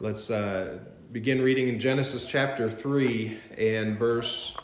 [0.00, 0.78] Let's uh,
[1.10, 4.56] begin reading in Genesis chapter 3 and verse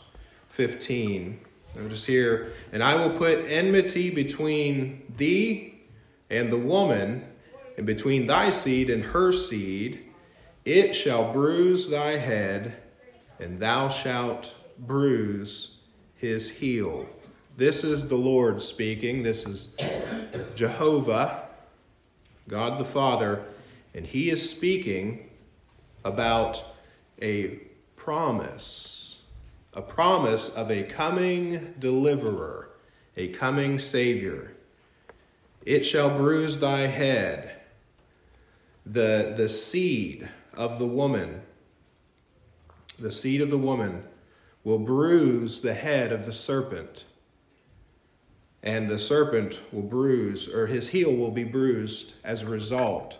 [0.47, 1.41] 15.
[1.75, 5.73] Notice here, and I will put enmity between thee
[6.29, 7.25] and the woman,
[7.75, 10.05] and between thy seed and her seed.
[10.63, 12.77] It shall bruise thy head,
[13.37, 15.81] and thou shalt bruise
[16.15, 17.09] his heel.
[17.57, 19.23] This is the Lord speaking.
[19.23, 19.75] This is
[20.55, 21.49] Jehovah,
[22.47, 23.43] God the Father,
[23.95, 25.29] and he is speaking
[26.03, 26.61] about
[27.21, 27.59] a
[27.95, 29.23] promise,
[29.73, 32.69] a promise of a coming deliverer,
[33.15, 34.51] a coming Savior.
[35.65, 37.61] It shall bruise thy head,
[38.85, 41.41] the, the seed of the woman,
[42.99, 44.03] the seed of the woman
[44.65, 47.05] will bruise the head of the serpent.
[48.61, 53.19] And the serpent will bruise, or his heel will be bruised as a result.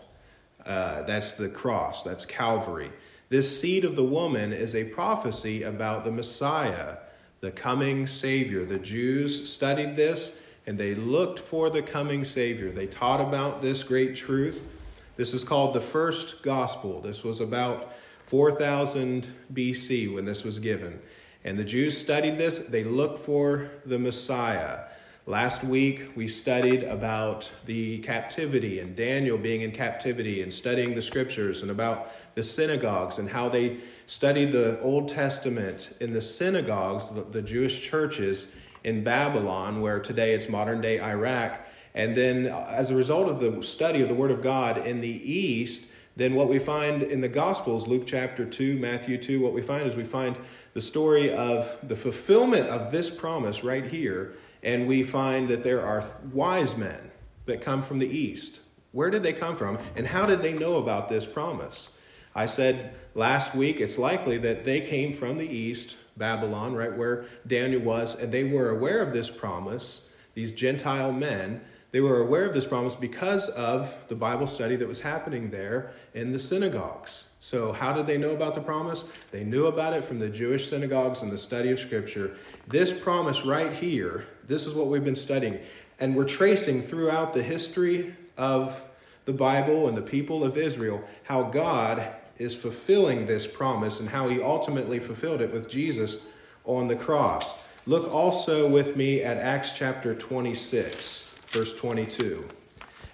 [0.66, 2.90] Uh, that's the cross, that's Calvary.
[3.28, 6.96] This seed of the woman is a prophecy about the Messiah,
[7.40, 8.64] the coming Savior.
[8.64, 12.70] The Jews studied this and they looked for the coming Savior.
[12.70, 14.68] They taught about this great truth.
[15.16, 17.00] This is called the first gospel.
[17.00, 21.00] This was about 4000 BC when this was given.
[21.44, 24.80] And the Jews studied this, they looked for the Messiah.
[25.28, 31.02] Last week, we studied about the captivity and Daniel being in captivity and studying the
[31.02, 37.10] scriptures and about the synagogues and how they studied the Old Testament in the synagogues,
[37.10, 41.58] the, Jewish churches in Babylon, where today it's modern day Iraq.
[41.92, 45.00] And then, uh, as a result of the study of the Word of God in
[45.00, 49.52] the East, then what we find in the Gospels, Luke chapter 2, Matthew 2, what
[49.52, 50.36] we find is we find
[50.74, 54.34] the story of the fulfillment of this promise right here,
[54.66, 57.12] and we find that there are wise men
[57.46, 58.60] that come from the east.
[58.90, 61.96] Where did they come from, and how did they know about this promise?
[62.34, 67.26] I said last week it's likely that they came from the east, Babylon, right where
[67.46, 71.60] Daniel was, and they were aware of this promise, these Gentile men.
[71.92, 75.92] They were aware of this promise because of the Bible study that was happening there
[76.12, 77.35] in the synagogues.
[77.46, 79.04] So, how did they know about the promise?
[79.30, 82.36] They knew about it from the Jewish synagogues and the study of Scripture.
[82.66, 85.60] This promise right here, this is what we've been studying.
[86.00, 88.90] And we're tracing throughout the history of
[89.26, 92.04] the Bible and the people of Israel how God
[92.36, 96.28] is fulfilling this promise and how he ultimately fulfilled it with Jesus
[96.64, 97.64] on the cross.
[97.86, 102.44] Look also with me at Acts chapter 26, verse 22.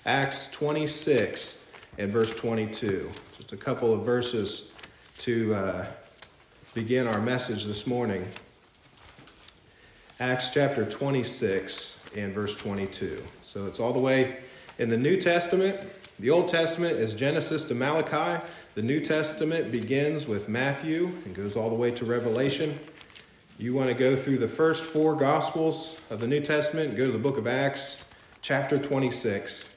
[0.07, 3.11] Acts 26 and verse 22
[3.53, 4.73] a couple of verses
[5.19, 5.87] to uh,
[6.73, 8.27] begin our message this morning.
[10.21, 13.23] Acts chapter 26 and verse 22.
[13.43, 14.39] So it's all the way
[14.79, 15.79] in the New Testament.
[16.19, 18.43] The Old Testament is Genesis to Malachi.
[18.75, 22.81] The New Testament begins with Matthew and goes all the way to Revelation.
[23.59, 27.13] You want to go through the first four Gospels of the New Testament, go to
[27.13, 28.11] the book of Acts,
[28.41, 29.77] chapter 26,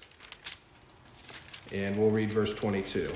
[1.73, 3.11] and we'll read verse 22.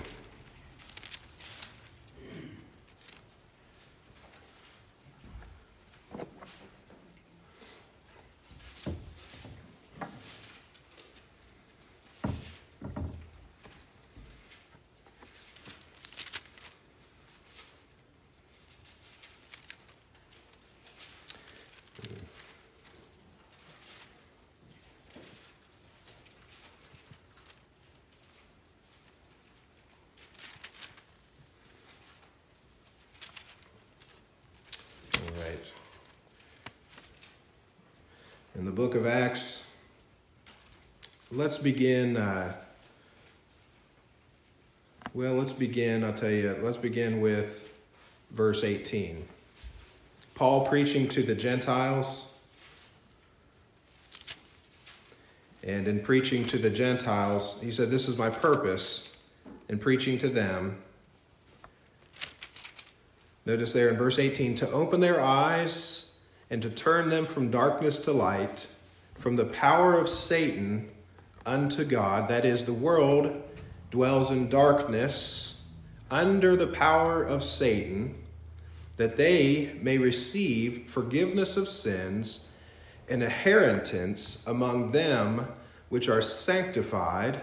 [38.60, 39.74] in the book of Acts.
[41.32, 42.18] Let's begin.
[42.18, 42.54] Uh,
[45.14, 46.04] well, let's begin.
[46.04, 47.74] I'll tell you, let's begin with
[48.32, 49.28] verse 18.
[50.36, 52.40] Paul preaching to the Gentiles.
[55.64, 59.18] And in preaching to the Gentiles, he said, This is my purpose
[59.68, 60.78] in preaching to them.
[63.46, 66.18] Notice there in verse 18 to open their eyes
[66.50, 68.68] and to turn them from darkness to light,
[69.16, 70.90] from the power of Satan
[71.50, 72.28] unto God.
[72.28, 73.42] That is, the world
[73.90, 75.66] dwells in darkness
[76.12, 78.16] under the power of Satan,
[78.98, 82.50] that they may receive forgiveness of sins
[83.10, 85.48] and inheritance among them
[85.90, 87.42] which are sanctified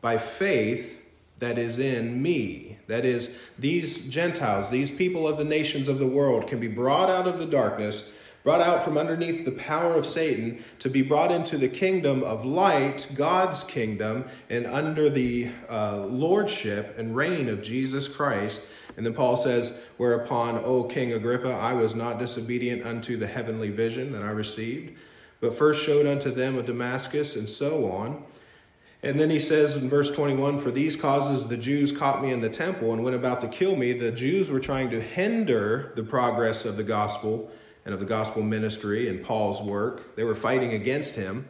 [0.00, 2.78] by faith that is in me.
[2.86, 7.10] That is, these Gentiles, these people of the nations of the world, can be brought
[7.10, 11.30] out of the darkness brought out from underneath the power of Satan to be brought
[11.30, 17.62] into the kingdom of light, God's kingdom, and under the uh, lordship and reign of
[17.62, 18.70] Jesus Christ.
[18.96, 23.70] And then Paul says, Whereupon, O King Agrippa, I was not disobedient unto the heavenly
[23.70, 24.96] vision that I received,
[25.40, 28.24] but first showed unto them of Damascus, and so on.
[29.04, 32.40] And then he says in verse 21 For these causes the Jews caught me in
[32.40, 33.92] the temple and went about to kill me.
[33.92, 37.50] The Jews were trying to hinder the progress of the gospel
[37.84, 40.14] and of the gospel ministry and Paul's work.
[40.16, 41.48] They were fighting against him.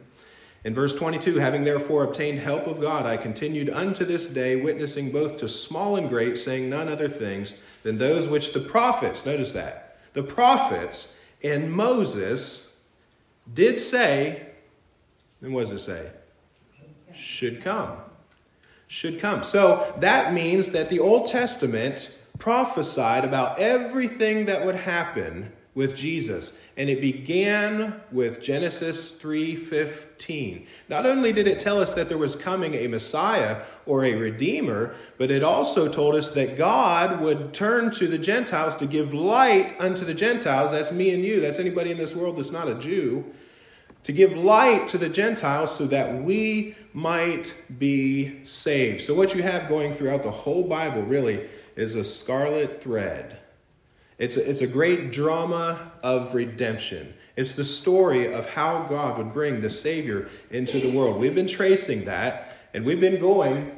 [0.63, 5.11] In verse 22, having therefore obtained help of God, I continued unto this day, witnessing
[5.11, 9.51] both to small and great, saying none other things than those which the prophets, notice
[9.51, 12.85] that, the prophets and Moses
[13.53, 14.47] did say,
[15.41, 16.11] and what does it say?
[17.13, 17.97] Should come.
[18.87, 19.43] Should come.
[19.43, 26.63] So that means that the Old Testament prophesied about everything that would happen with Jesus.
[26.77, 30.67] And it began with Genesis 3:15.
[30.87, 34.93] Not only did it tell us that there was coming a Messiah or a redeemer,
[35.17, 39.75] but it also told us that God would turn to the Gentiles to give light
[39.79, 40.71] unto the Gentiles.
[40.71, 41.39] That's me and you.
[41.39, 43.25] That's anybody in this world that's not a Jew.
[44.03, 49.01] To give light to the Gentiles so that we might be saved.
[49.01, 51.39] So what you have going throughout the whole Bible really
[51.75, 53.39] is a scarlet thread
[54.23, 57.13] it's a, it's a great drama of redemption.
[57.35, 61.19] It's the story of how God would bring the Savior into the world.
[61.19, 63.75] We've been tracing that, and we've been going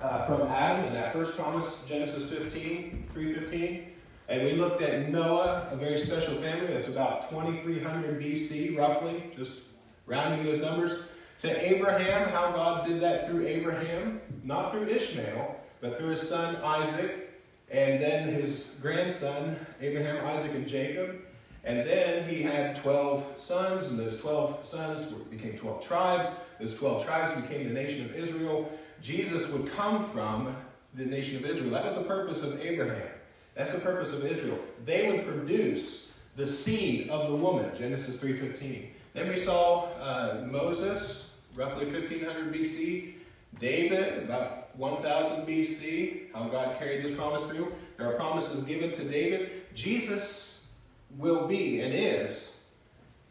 [0.00, 3.86] uh, from Adam and that first promise, Genesis 15, 315.
[4.28, 9.66] And we looked at Noah, a very special family that's about 2300 BC, roughly, just
[10.06, 11.06] rounding those numbers.
[11.42, 16.56] To Abraham, how God did that through Abraham, not through Ishmael, but through his son
[16.56, 17.29] Isaac
[17.70, 21.20] and then his grandson, Abraham, Isaac, and Jacob.
[21.62, 26.28] And then he had 12 sons, and those 12 sons became 12 tribes.
[26.58, 28.72] Those 12 tribes became the nation of Israel.
[29.02, 30.56] Jesus would come from
[30.94, 31.70] the nation of Israel.
[31.70, 33.06] That was the purpose of Abraham.
[33.54, 34.58] That's the purpose of Israel.
[34.84, 38.86] They would produce the seed of the woman, Genesis 3.15.
[39.12, 43.14] Then we saw uh, Moses, roughly 1500 BC,
[43.58, 47.70] David, about 1000 BC, how God carried this promise through.
[47.98, 49.50] There are promises given to David.
[49.74, 50.70] Jesus
[51.18, 52.62] will be and is,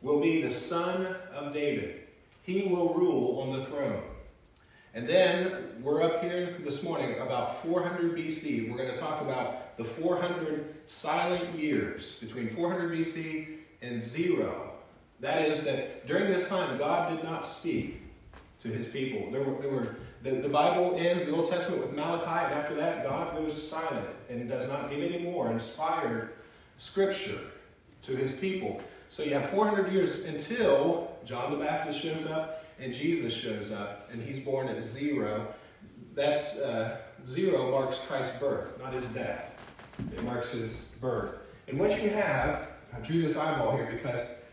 [0.04, 2.02] will be the son of David.
[2.44, 4.04] He will rule on the throne.
[4.94, 8.70] And then we're up here this morning about 400 BC.
[8.70, 13.48] We're going to talk about the 400 silent years between 400 BC
[13.82, 14.74] and zero.
[15.20, 18.04] That is, that during this time, God did not speak
[18.62, 19.32] to his people.
[19.32, 22.76] There were, there were the, the Bible ends the Old Testament with Malachi, and after
[22.76, 26.34] that, God goes silent and does not give any more inspired
[26.78, 27.40] scripture
[28.04, 28.82] to his people.
[29.10, 34.10] So you have 400 years until John the Baptist shows up and Jesus shows up,
[34.12, 35.54] and he's born at zero.
[36.16, 39.60] That's uh, zero marks Christ's birth, not his death.
[40.14, 41.36] It marks his birth.
[41.68, 44.44] And what you have, I drew this eyeball here because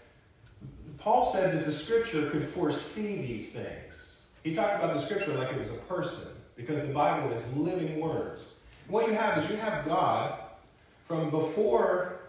[0.98, 4.05] Paul said that the scripture could foresee these things.
[4.46, 7.98] He talked about the scripture like it was a person because the Bible is living
[7.98, 8.54] words.
[8.86, 10.38] What you have is you have God
[11.02, 12.20] from before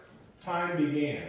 [0.44, 1.22] time began,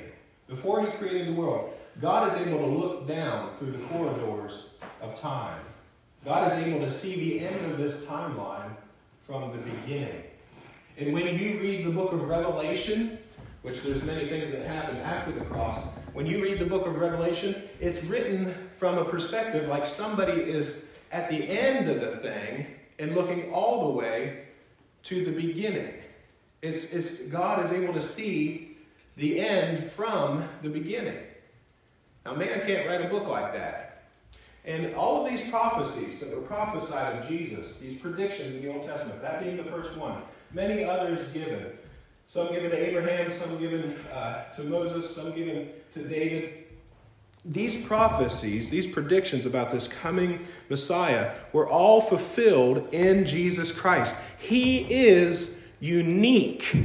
[0.47, 1.77] before He created the world.
[2.01, 5.61] God is able to look down through the corridors of time.
[6.25, 8.71] God is able to see the end of this timeline
[9.27, 10.23] from the beginning.
[10.97, 13.19] And when you read the book of Revelation,
[13.61, 16.95] which there's many things that happen after the cross, when you read the book of
[16.95, 22.65] Revelation, it's written from a perspective like somebody is at the end of the thing
[22.97, 24.45] and looking all the way
[25.03, 25.93] to the beginning.
[26.61, 28.77] It's, it's, God is able to see
[29.17, 31.17] the end from the beginning.
[32.25, 34.03] Now, man can't write a book like that.
[34.63, 38.85] And all of these prophecies that were prophesied of Jesus, these predictions in the Old
[38.85, 40.21] Testament, that being the first one,
[40.53, 41.65] many others given,
[42.27, 46.68] some given to Abraham, some given uh, to Moses, some given to David,
[47.45, 54.25] these prophecies, these predictions about this coming Messiah were all fulfilled in Jesus Christ.
[54.39, 56.75] He is unique.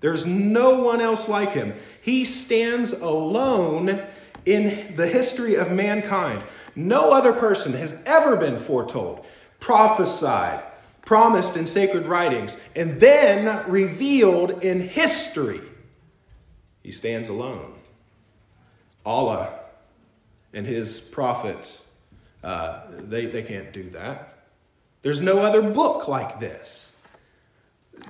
[0.00, 1.74] There's no one else like him.
[2.00, 4.00] He stands alone
[4.46, 6.42] in the history of mankind.
[6.76, 9.24] No other person has ever been foretold,
[9.58, 10.62] prophesied,
[11.04, 15.60] promised in sacred writings, and then revealed in history.
[16.82, 17.74] He stands alone.
[19.04, 19.63] Allah
[20.54, 21.80] and his prophet,
[22.42, 24.38] uh, they, they can't do that.
[25.02, 27.02] There's no other book like this.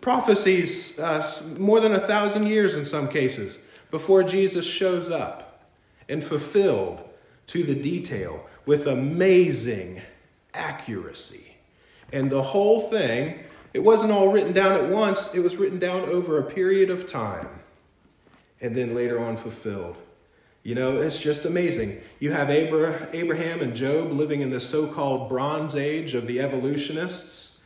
[0.00, 1.22] Prophecies uh,
[1.58, 5.40] more than a thousand years in some cases before Jesus shows up.
[6.08, 7.00] and fulfilled
[7.46, 10.00] to the detail with amazing
[10.52, 11.54] accuracy.
[12.12, 13.40] And the whole thing,
[13.72, 17.06] it wasn't all written down at once, it was written down over a period of
[17.08, 17.48] time
[18.60, 19.96] and then later on fulfilled.
[20.64, 22.00] You know, it's just amazing.
[22.20, 27.60] You have Abraham and Job living in the so called Bronze Age of the evolutionists,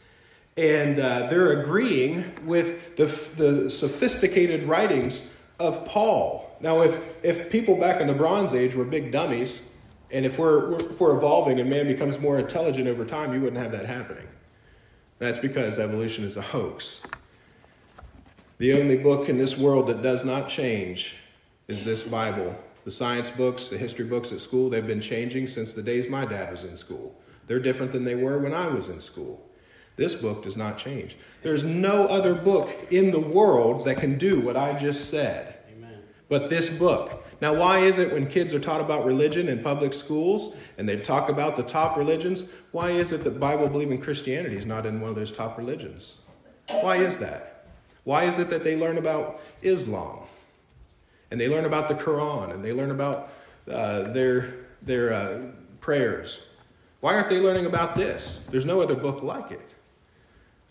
[0.56, 3.06] and uh, they're agreeing with the,
[3.40, 6.56] the sophisticated writings of Paul.
[6.60, 9.78] Now, if, if people back in the Bronze Age were big dummies,
[10.10, 13.62] and if we're, if we're evolving and man becomes more intelligent over time, you wouldn't
[13.62, 14.26] have that happening.
[15.20, 17.06] That's because evolution is a hoax.
[18.58, 21.22] The only book in this world that does not change
[21.68, 22.56] is this Bible.
[22.88, 26.24] The science books, the history books at school, they've been changing since the days my
[26.24, 27.14] dad was in school.
[27.46, 29.46] They're different than they were when I was in school.
[29.96, 31.18] This book does not change.
[31.42, 35.56] There's no other book in the world that can do what I just said.
[35.70, 35.98] Amen.
[36.30, 37.26] But this book.
[37.42, 40.96] Now, why is it when kids are taught about religion in public schools and they
[40.96, 45.02] talk about the top religions, why is it that Bible believing Christianity is not in
[45.02, 46.22] one of those top religions?
[46.80, 47.66] Why is that?
[48.04, 50.20] Why is it that they learn about Islam?
[51.30, 53.30] And they learn about the Quran and they learn about
[53.70, 55.40] uh, their, their uh,
[55.80, 56.48] prayers.
[57.00, 58.46] Why aren't they learning about this?
[58.46, 59.74] There's no other book like it.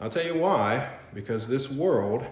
[0.01, 0.89] I'll tell you why.
[1.13, 2.25] Because this world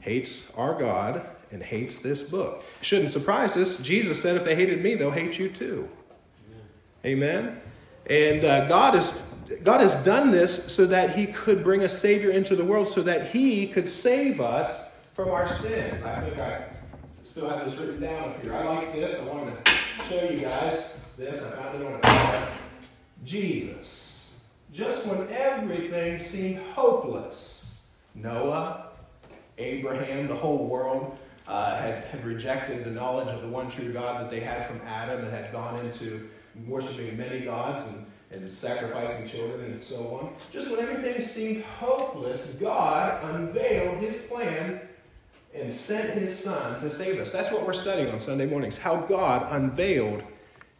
[0.00, 2.64] hates our God and hates this book.
[2.80, 3.82] It shouldn't surprise us.
[3.82, 5.88] Jesus said, if they hated me, they'll hate you too.
[7.04, 7.60] Amen.
[8.08, 9.24] And uh, God is
[9.62, 13.02] God has done this so that he could bring a Savior into the world, so
[13.02, 16.02] that he could save us from our sins.
[16.02, 16.64] I think I
[17.28, 18.54] still have this written down up here.
[18.54, 19.26] I like this.
[19.26, 19.72] I wanted to
[20.08, 21.52] show you guys this.
[21.52, 22.48] I found it on a card.
[23.22, 24.46] Jesus.
[24.72, 28.86] Just when everything seemed hopeless, Noah,
[29.58, 34.22] Abraham, the whole world uh, had, had rejected the knowledge of the one true God
[34.22, 36.30] that they had from Adam and had gone into
[36.66, 40.34] worshiping many gods and and sacrificing children and so on.
[40.52, 44.82] Just when everything seemed hopeless, God unveiled his plan
[45.60, 47.32] and sent his son to save us.
[47.32, 50.22] That's what we're studying on Sunday mornings how God unveiled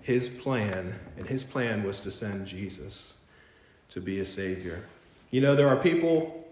[0.00, 3.20] his plan, and his plan was to send Jesus
[3.90, 4.84] to be a Savior.
[5.30, 6.46] You know, there are people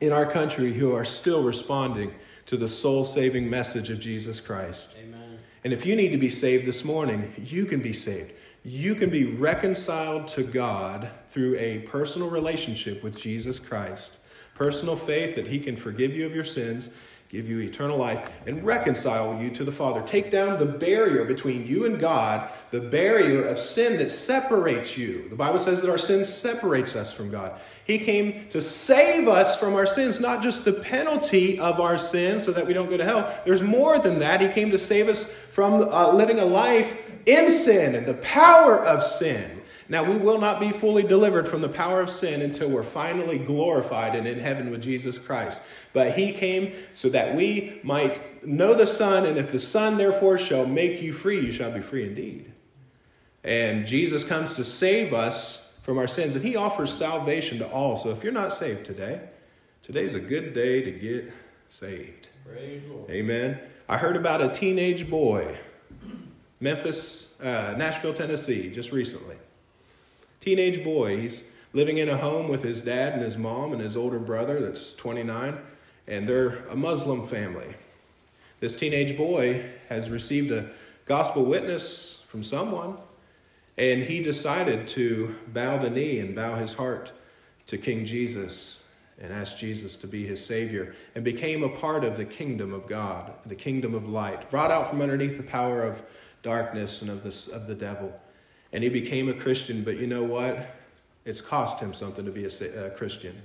[0.00, 2.12] in our country who are still responding
[2.46, 4.98] to the soul saving message of Jesus Christ.
[5.02, 5.38] Amen.
[5.62, 8.32] And if you need to be saved this morning, you can be saved
[8.64, 14.18] you can be reconciled to God through a personal relationship with Jesus Christ.
[14.54, 16.96] Personal faith that He can forgive you of your sins,
[17.28, 20.02] give you eternal life, and reconcile you to the Father.
[20.02, 25.28] Take down the barrier between you and God, the barrier of sin that separates you.
[25.28, 27.58] The Bible says that our sin separates us from God.
[27.84, 32.44] He came to save us from our sins, not just the penalty of our sins
[32.44, 33.32] so that we don't go to hell.
[33.44, 34.40] There's more than that.
[34.40, 38.78] He came to save us from uh, living a life in sin and the power
[38.84, 39.60] of sin.
[39.86, 43.38] Now, we will not be fully delivered from the power of sin until we're finally
[43.38, 45.62] glorified and in heaven with Jesus Christ.
[45.94, 50.36] But he came so that we might know the Son, and if the Son therefore
[50.36, 52.52] shall make you free, you shall be free indeed.
[53.42, 57.96] And Jesus comes to save us from our sins, and he offers salvation to all.
[57.96, 59.20] So if you're not saved today,
[59.82, 61.32] today's a good day to get
[61.68, 62.28] saved.
[63.10, 63.60] Amen.
[63.88, 65.56] I heard about a teenage boy
[66.60, 69.36] Memphis, uh, Nashville, Tennessee, just recently.
[70.40, 73.96] Teenage boy, he's living in a home with his dad and his mom and his
[73.96, 75.58] older brother that's 29,
[76.06, 77.74] and they're a Muslim family.
[78.60, 80.70] This teenage boy has received a
[81.06, 82.96] gospel witness from someone,
[83.76, 87.12] and he decided to bow the knee and bow his heart
[87.66, 88.84] to King Jesus
[89.20, 92.88] and ask Jesus to be his Savior, and became a part of the kingdom of
[92.88, 96.02] God, the kingdom of light, brought out from underneath the power of
[96.42, 98.12] darkness and of, this, of the devil.
[98.72, 100.74] And he became a Christian, but you know what?
[101.24, 103.40] It's cost him something to be a, a Christian.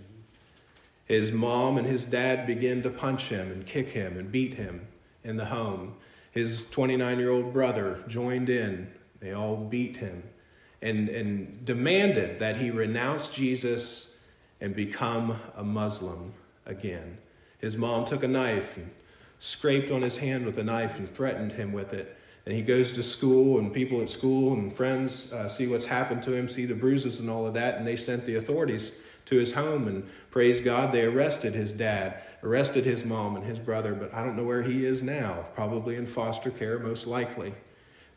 [1.09, 4.87] His mom and his dad began to punch him and kick him and beat him
[5.23, 5.95] in the home.
[6.31, 8.91] His 29 year old brother joined in.
[9.19, 10.23] They all beat him
[10.83, 14.27] and, and demanded that he renounce Jesus
[14.61, 16.33] and become a Muslim
[16.67, 17.17] again.
[17.57, 18.91] His mom took a knife and
[19.39, 22.15] scraped on his hand with a knife and threatened him with it.
[22.45, 26.23] And he goes to school, and people at school and friends uh, see what's happened
[26.23, 29.37] to him, see the bruises and all of that, and they sent the authorities to
[29.37, 29.87] his home.
[29.87, 34.23] And praise God, they arrested his dad, arrested his mom and his brother, but I
[34.23, 35.45] don't know where he is now.
[35.55, 37.53] Probably in foster care, most likely.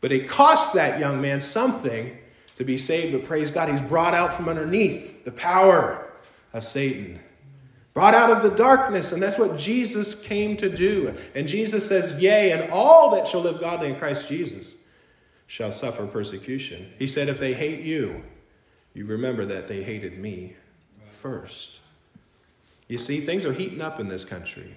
[0.01, 2.17] But it cost that young man something
[2.57, 6.11] to be saved, but praise God, he's brought out from underneath the power
[6.53, 7.19] of Satan
[7.93, 9.11] brought out of the darkness.
[9.11, 11.13] And that's what Jesus came to do.
[11.35, 14.85] And Jesus says, Yea, and all that shall live godly in Christ Jesus
[15.47, 16.91] shall suffer persecution.
[16.97, 18.23] He said, If they hate you,
[18.93, 20.55] you remember that they hated me
[21.23, 21.79] first.
[22.89, 24.75] You see, things are heating up in this country.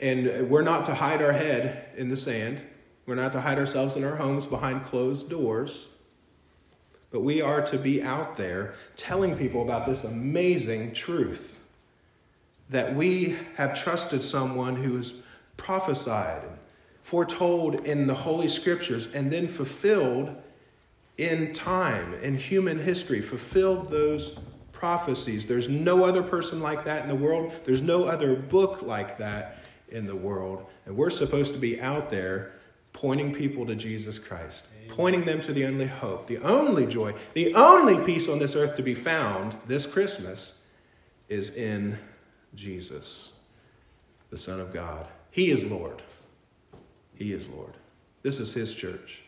[0.00, 2.60] And we're not to hide our head in the sand.
[3.06, 5.86] We're not to hide ourselves in our homes behind closed doors.
[7.12, 11.60] But we are to be out there telling people about this amazing truth
[12.68, 15.24] that we have trusted someone who has
[15.56, 16.58] prophesied and
[17.00, 20.34] foretold in the Holy Scriptures and then fulfilled
[21.18, 24.40] in time, in human history, fulfilled those
[24.72, 25.46] prophecies.
[25.46, 27.52] There's no other person like that in the world.
[27.64, 30.66] There's no other book like that in the world.
[30.86, 32.54] And we're supposed to be out there
[32.92, 34.96] pointing people to Jesus Christ, Amen.
[34.96, 38.76] pointing them to the only hope, the only joy, the only peace on this earth
[38.76, 40.66] to be found this Christmas
[41.28, 41.98] is in
[42.54, 43.38] Jesus,
[44.30, 45.06] the Son of God.
[45.30, 46.02] He is Lord.
[47.14, 47.74] He is Lord.
[48.22, 49.22] This is His church.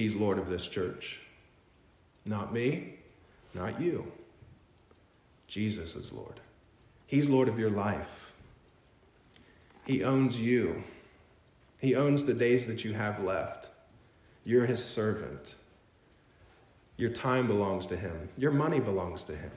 [0.00, 1.20] He's Lord of this church.
[2.24, 2.94] Not me,
[3.54, 4.10] not you.
[5.46, 6.40] Jesus is Lord.
[7.06, 8.32] He's Lord of your life.
[9.84, 10.84] He owns you.
[11.76, 13.68] He owns the days that you have left.
[14.42, 15.54] You're his servant.
[16.96, 18.30] Your time belongs to him.
[18.38, 19.52] Your money belongs to him.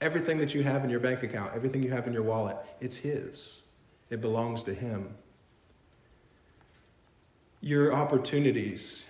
[0.00, 2.98] Everything that you have in your bank account, everything you have in your wallet, it's
[2.98, 3.72] his.
[4.08, 5.16] It belongs to him.
[7.60, 9.07] Your opportunities,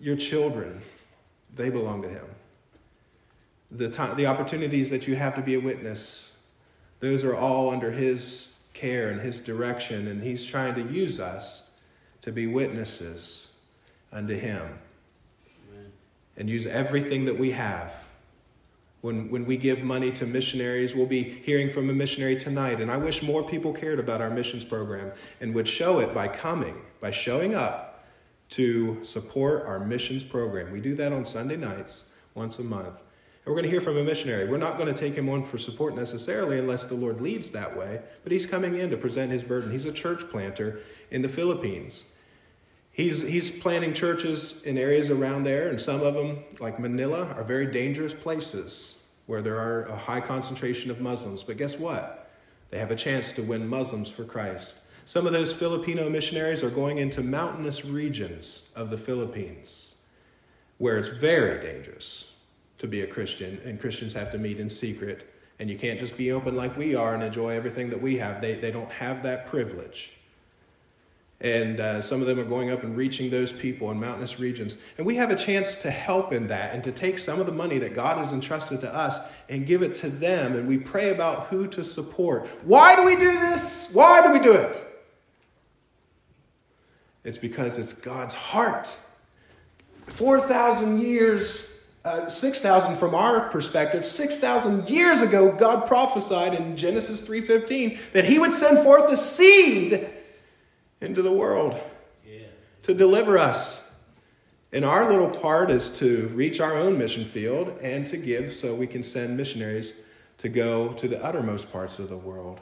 [0.00, 0.80] your children,
[1.54, 2.24] they belong to him.
[3.70, 6.40] The, time, the opportunities that you have to be a witness,
[7.00, 11.76] those are all under his care and His direction, and He's trying to use us
[12.22, 13.60] to be witnesses
[14.12, 14.62] unto Him
[15.68, 15.92] Amen.
[16.36, 18.04] and use everything that we have.
[19.00, 22.80] When, when we give money to missionaries, we'll be hearing from a missionary tonight.
[22.80, 26.26] And I wish more people cared about our missions program and would show it by
[26.26, 27.87] coming, by showing up
[28.50, 30.72] to support our missions program.
[30.72, 33.98] We do that on Sunday nights once a month And we're going to hear from
[33.98, 34.48] a missionary.
[34.48, 37.76] We're not going to take him on for support necessarily unless the Lord leads that
[37.76, 39.70] way, but he's coming in to present his burden.
[39.70, 40.80] He's a church planter
[41.10, 42.14] in the Philippines.
[42.90, 47.44] He's, he's planting churches in areas around there, and some of them, like Manila, are
[47.44, 51.42] very dangerous places where there are a high concentration of Muslims.
[51.42, 52.30] But guess what?
[52.70, 54.84] They have a chance to win Muslims for Christ.
[55.08, 60.02] Some of those Filipino missionaries are going into mountainous regions of the Philippines
[60.76, 62.36] where it's very dangerous
[62.76, 65.26] to be a Christian, and Christians have to meet in secret.
[65.58, 68.42] And you can't just be open like we are and enjoy everything that we have.
[68.42, 70.18] They, they don't have that privilege.
[71.40, 74.84] And uh, some of them are going up and reaching those people in mountainous regions.
[74.98, 77.52] And we have a chance to help in that and to take some of the
[77.52, 80.54] money that God has entrusted to us and give it to them.
[80.54, 82.46] And we pray about who to support.
[82.62, 83.94] Why do we do this?
[83.94, 84.84] Why do we do it?
[87.28, 88.88] It's because it's God's heart.
[90.06, 98.12] 4,000 years uh, 6,000 from our perspective, 6,000 years ago, God prophesied in Genesis 3.15
[98.12, 100.08] that he would send forth a seed
[101.02, 101.78] into the world
[102.26, 102.46] yeah.
[102.82, 103.94] to deliver us.
[104.72, 108.74] And our little part is to reach our own mission field and to give so
[108.74, 110.06] we can send missionaries
[110.38, 112.60] to go to the uttermost parts of the world.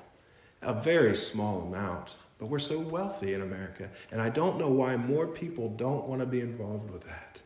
[0.63, 3.89] A very small amount, but we're so wealthy in America.
[4.11, 7.41] And I don't know why more people don't want to be involved with that.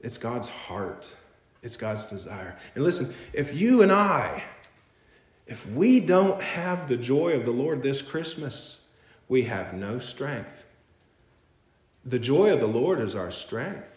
[0.00, 1.14] It's God's heart,
[1.62, 2.58] it's God's desire.
[2.74, 4.42] And listen, if you and I,
[5.46, 8.90] if we don't have the joy of the Lord this Christmas,
[9.28, 10.64] we have no strength.
[12.04, 13.93] The joy of the Lord is our strength.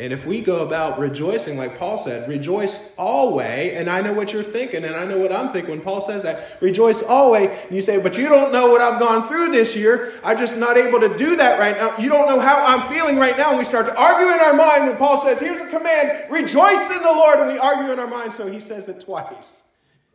[0.00, 4.32] And if we go about rejoicing, like Paul said, rejoice always, and I know what
[4.32, 7.72] you're thinking, and I know what I'm thinking when Paul says that, rejoice always, and
[7.76, 10.14] you say, but you don't know what I've gone through this year.
[10.24, 11.98] I'm just not able to do that right now.
[11.98, 13.50] You don't know how I'm feeling right now.
[13.50, 16.90] And we start to argue in our mind when Paul says, here's a command, rejoice
[16.90, 19.70] in the Lord, and we argue in our mind, so he says it twice.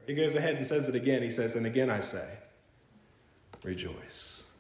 [0.08, 1.22] He goes ahead and says it again.
[1.22, 2.28] He says, and again I say,
[3.64, 4.52] rejoice.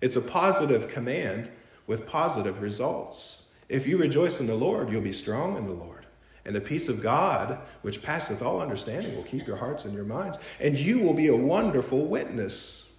[0.00, 1.50] It's a positive command
[1.86, 3.41] with positive results.
[3.72, 6.04] If you rejoice in the Lord, you'll be strong in the Lord.
[6.44, 10.04] And the peace of God, which passeth all understanding, will keep your hearts and your
[10.04, 10.38] minds.
[10.60, 12.94] And you will be a wonderful witness.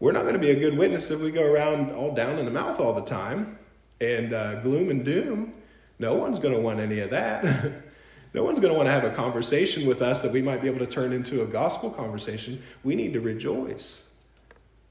[0.00, 2.44] We're not going to be a good witness if we go around all down in
[2.44, 3.58] the mouth all the time
[4.02, 5.54] and uh, gloom and doom.
[5.98, 7.44] No one's going to want any of that.
[8.34, 10.68] no one's going to want to have a conversation with us that we might be
[10.68, 12.62] able to turn into a gospel conversation.
[12.84, 14.10] We need to rejoice.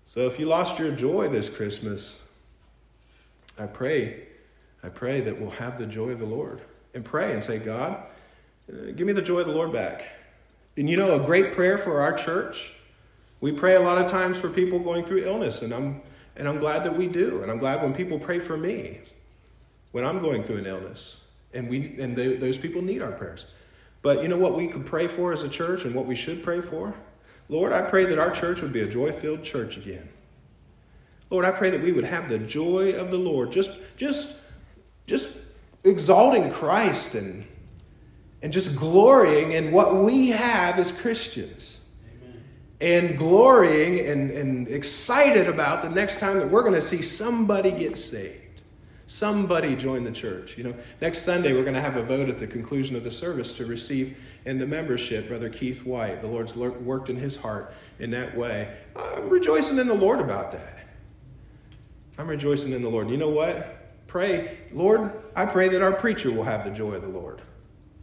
[0.06, 2.28] So if you lost your joy this Christmas,
[3.60, 4.31] I pray
[4.84, 6.62] I pray that we'll have the joy of the Lord
[6.94, 8.04] and pray and say, God,
[8.67, 10.10] give me the joy of the Lord back.
[10.78, 12.74] And you know, a great prayer for our church,
[13.39, 15.62] we pray a lot of times for people going through illness.
[15.62, 16.02] And I'm,
[16.36, 17.41] And I'm glad that we do.
[17.41, 19.00] And I'm glad when people pray for me
[19.91, 21.30] when I'm going through an illness.
[21.54, 23.54] And, we, and they, those people need our prayers.
[24.02, 26.44] But you know what we could pray for as a church and what we should
[26.44, 26.94] pray for?
[27.50, 30.08] Lord, I pray that our church would be a joy filled church again.
[31.30, 34.40] Lord, I pray that we would have the joy of the Lord, just, just
[35.84, 37.46] exalting Christ and,
[38.41, 41.88] and just glorying in what we have as Christians.
[42.22, 42.44] Amen.
[42.80, 47.72] And glorying and, and excited about the next time that we're going to see somebody
[47.72, 48.38] get saved.
[49.08, 50.58] Somebody join the church.
[50.58, 53.12] You know, next Sunday we're going to have a vote at the conclusion of the
[53.12, 56.22] service to receive into membership Brother Keith White.
[56.22, 58.74] The Lord's worked in his heart in that way.
[58.96, 60.88] I'm rejoicing in the Lord about that.
[62.17, 63.10] I'm rejoicing in the Lord.
[63.10, 63.81] You know what?
[64.12, 67.41] Pray, Lord, I pray that our preacher will have the joy of the Lord.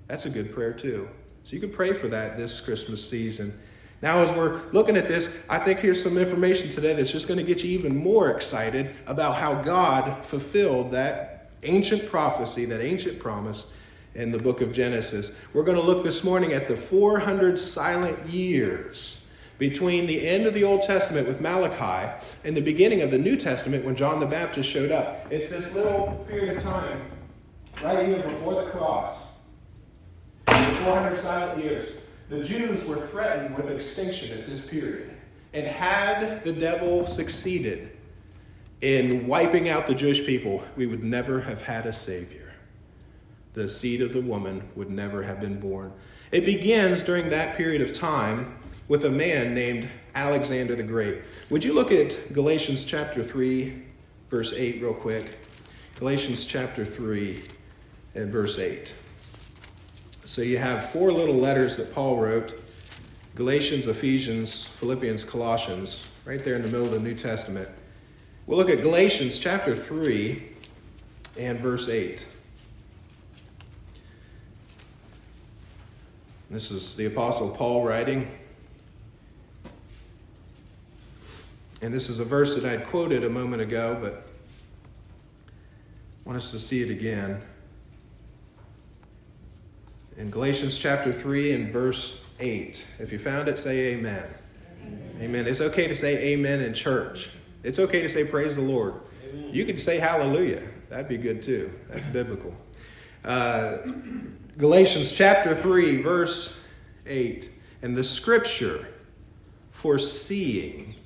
[0.06, 1.06] That's a good prayer, too.
[1.44, 3.52] So you can pray for that this Christmas season.
[4.00, 7.36] Now, as we're looking at this, I think here's some information today that's just going
[7.36, 13.18] to get you even more excited about how God fulfilled that ancient prophecy, that ancient
[13.18, 13.70] promise
[14.14, 15.44] in the book of Genesis.
[15.52, 19.17] We're going to look this morning at the 400 silent years
[19.58, 22.12] between the end of the Old Testament with Malachi
[22.44, 25.26] and the beginning of the New Testament when John the Baptist showed up.
[25.30, 27.00] It's this little period of time
[27.82, 29.40] right here before the cross.
[30.46, 35.10] The 400 silent years the Jews were threatened with extinction at this period.
[35.54, 37.90] And had the devil succeeded
[38.82, 42.52] in wiping out the Jewish people, we would never have had a Savior.
[43.54, 45.92] The seed of the woman would never have been born.
[46.30, 48.57] It begins during that period of time
[48.88, 51.18] with a man named Alexander the Great.
[51.50, 53.82] Would you look at Galatians chapter 3,
[54.28, 55.38] verse 8, real quick?
[55.96, 57.42] Galatians chapter 3
[58.14, 58.94] and verse 8.
[60.24, 62.62] So you have four little letters that Paul wrote
[63.34, 67.68] Galatians, Ephesians, Philippians, Colossians, right there in the middle of the New Testament.
[68.46, 70.42] We'll look at Galatians chapter 3
[71.38, 72.24] and verse 8.
[76.50, 78.26] This is the Apostle Paul writing.
[81.80, 84.26] And this is a verse that I had quoted a moment ago, but
[85.46, 87.40] I want us to see it again
[90.18, 92.96] in Galatians chapter 3 and verse 8.
[92.98, 94.26] If you found it, say amen.
[94.84, 95.18] Amen.
[95.20, 95.46] amen.
[95.46, 97.30] It's okay to say amen in church.
[97.62, 98.94] It's okay to say praise the Lord.
[99.28, 99.50] Amen.
[99.52, 100.62] You can say hallelujah.
[100.88, 101.72] That'd be good too.
[101.88, 102.52] That's biblical.
[103.24, 103.78] Uh,
[104.56, 106.64] Galatians chapter 3, verse
[107.06, 107.50] 8.
[107.82, 108.88] And the scripture
[109.70, 110.96] foreseeing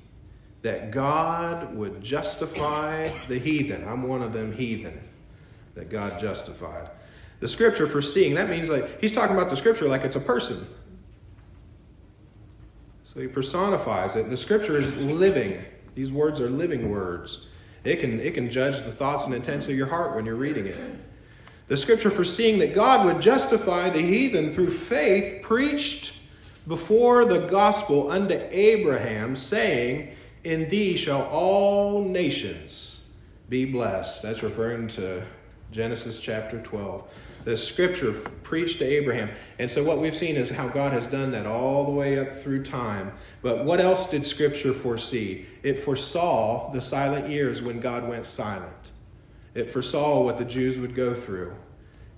[0.63, 3.87] that God would justify the heathen.
[3.87, 4.99] I'm one of them heathen
[5.75, 6.89] that God justified
[7.43, 8.35] the scripture for seeing.
[8.35, 10.65] That means like he's talking about the scripture like it's a person.
[13.03, 14.29] So he personifies it.
[14.29, 15.61] The scripture is living.
[15.93, 17.49] These words are living words.
[17.83, 20.67] It can, it can judge the thoughts and intents of your heart when you're reading
[20.67, 20.77] it.
[21.67, 26.21] The scripture foreseeing that God would justify the heathen through faith preached
[26.65, 33.05] before the gospel unto Abraham, saying, In thee shall all nations
[33.49, 34.23] be blessed.
[34.23, 35.23] That's referring to
[35.71, 37.07] Genesis chapter 12
[37.43, 39.29] the scripture preached to Abraham.
[39.59, 42.31] And so what we've seen is how God has done that all the way up
[42.31, 43.13] through time.
[43.41, 45.45] But what else did scripture foresee?
[45.61, 48.91] It foresaw the silent years when God went silent.
[49.53, 51.53] It foresaw what the Jews would go through.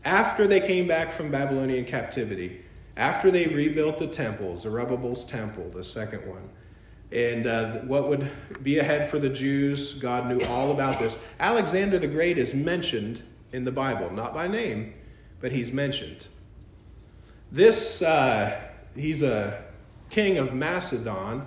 [0.04, 2.64] After they came back from Babylonian captivity,
[2.96, 6.50] after they rebuilt the temple, Zerubbabel's temple, the second one,
[7.12, 8.30] and uh, what would
[8.64, 11.34] be ahead for the Jews, God knew all about this.
[11.40, 14.94] Alexander the Great is mentioned in the Bible, not by name,
[15.40, 16.26] but he's mentioned.
[17.52, 18.60] This, uh,
[18.96, 19.64] he's a
[20.10, 21.44] king of Macedon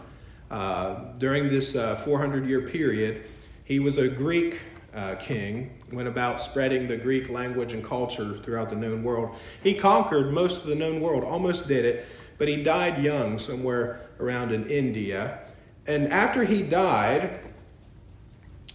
[0.51, 3.25] uh, during this 400 uh, year period.
[3.64, 4.61] He was a Greek
[4.94, 9.37] uh, king, went about spreading the Greek language and culture throughout the known world.
[9.62, 12.07] He conquered most of the known world, almost did it,
[12.38, 15.40] but he died young somewhere around in India.
[15.88, 17.40] And after he died,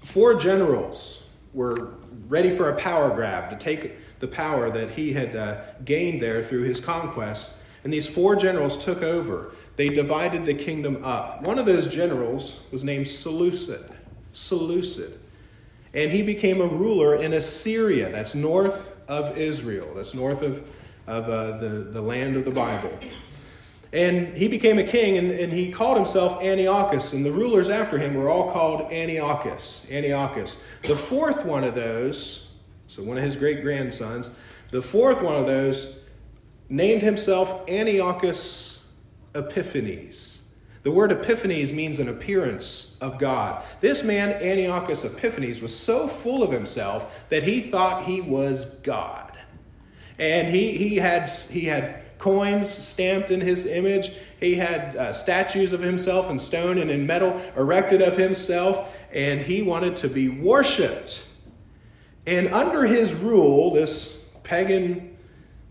[0.01, 1.93] four generals were
[2.27, 6.43] ready for a power grab to take the power that he had uh, gained there
[6.43, 7.61] through his conquest.
[7.83, 9.51] And these four generals took over.
[9.75, 11.43] They divided the kingdom up.
[11.43, 13.91] One of those generals was named Seleucid.
[14.31, 15.19] Seleucid.
[15.93, 20.67] And he became a ruler in Assyria, that's north of Israel, that's north of,
[21.05, 22.97] of uh, the, the land of the Bible.
[23.93, 27.97] And he became a king, and, and he called himself Antiochus, and the rulers after
[27.97, 29.89] him were all called Antiochus.
[29.91, 30.67] Antiochus.
[30.81, 32.43] The fourth one of those
[32.93, 34.29] so one of his great grandsons.
[34.69, 35.97] The fourth one of those
[36.69, 38.91] named himself Antiochus
[39.33, 40.51] Epiphanes.
[40.83, 43.63] The word Epiphanes means an appearance of God.
[43.81, 49.39] This man, Antiochus Epiphanes, was so full of himself that he thought he was God.
[50.19, 55.73] And he, he, had, he had coins stamped in his image, he had uh, statues
[55.73, 60.29] of himself in stone and in metal erected of himself, and he wanted to be
[60.29, 61.27] worshiped.
[62.25, 65.17] And under his rule, this pagan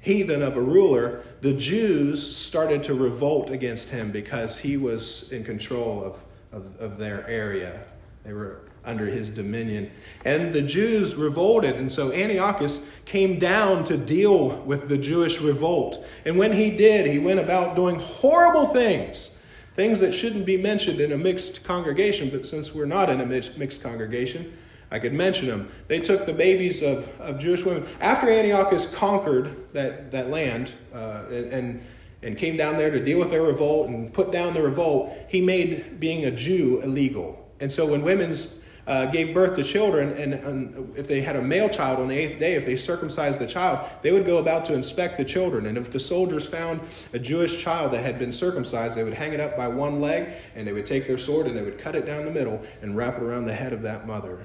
[0.00, 5.44] heathen of a ruler, the Jews started to revolt against him because he was in
[5.44, 7.80] control of, of, of, their area.
[8.24, 9.90] They were under his dominion.
[10.24, 16.04] And the Jews revolted, and so Antiochus came down to deal with the Jewish revolt.
[16.24, 19.42] And when he did, he went about doing horrible things,
[19.74, 23.26] things that shouldn't be mentioned in a mixed congregation, but since we're not in a
[23.26, 24.52] mixed congregation,
[24.90, 25.70] I could mention them.
[25.88, 27.86] They took the babies of, of Jewish women.
[28.00, 31.84] After Antiochus conquered that, that land uh, and, and,
[32.22, 35.40] and came down there to deal with their revolt and put down the revolt, he
[35.40, 37.50] made being a Jew illegal.
[37.58, 41.42] And so when women's uh, gave birth to children, and, and, if they had a
[41.42, 44.64] male child on the eighth day, if they circumcised the child, they would go about
[44.64, 45.66] to inspect the children.
[45.66, 46.80] And if the soldiers found
[47.12, 50.30] a Jewish child that had been circumcised, they would hang it up by one leg,
[50.56, 52.96] and they would take their sword and they would cut it down the middle and
[52.96, 54.44] wrap it around the head of that mother.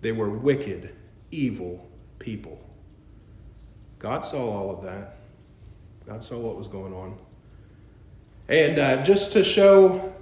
[0.00, 0.94] They were wicked,
[1.30, 1.86] evil
[2.18, 2.60] people.
[3.98, 5.16] God saw all of that.
[6.06, 7.16] God saw what was going on.
[8.48, 10.12] And uh, just to show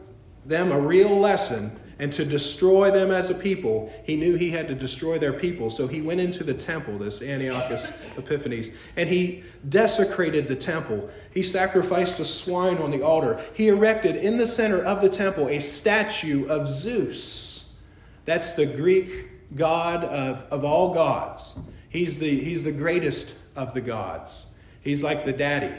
[0.45, 4.69] them a real lesson and to destroy them as a people, he knew he had
[4.69, 5.71] to destroy their people.
[5.71, 11.09] So he went into the temple, this Antiochus Epiphanes, and he desecrated the temple.
[11.33, 13.41] He sacrificed a swine on the altar.
[13.55, 17.75] He erected in the center of the temple a statue of Zeus.
[18.25, 21.61] That's the Greek God of, of all gods.
[21.89, 24.47] He's the, he's the greatest of the gods.
[24.83, 25.75] He's like the daddy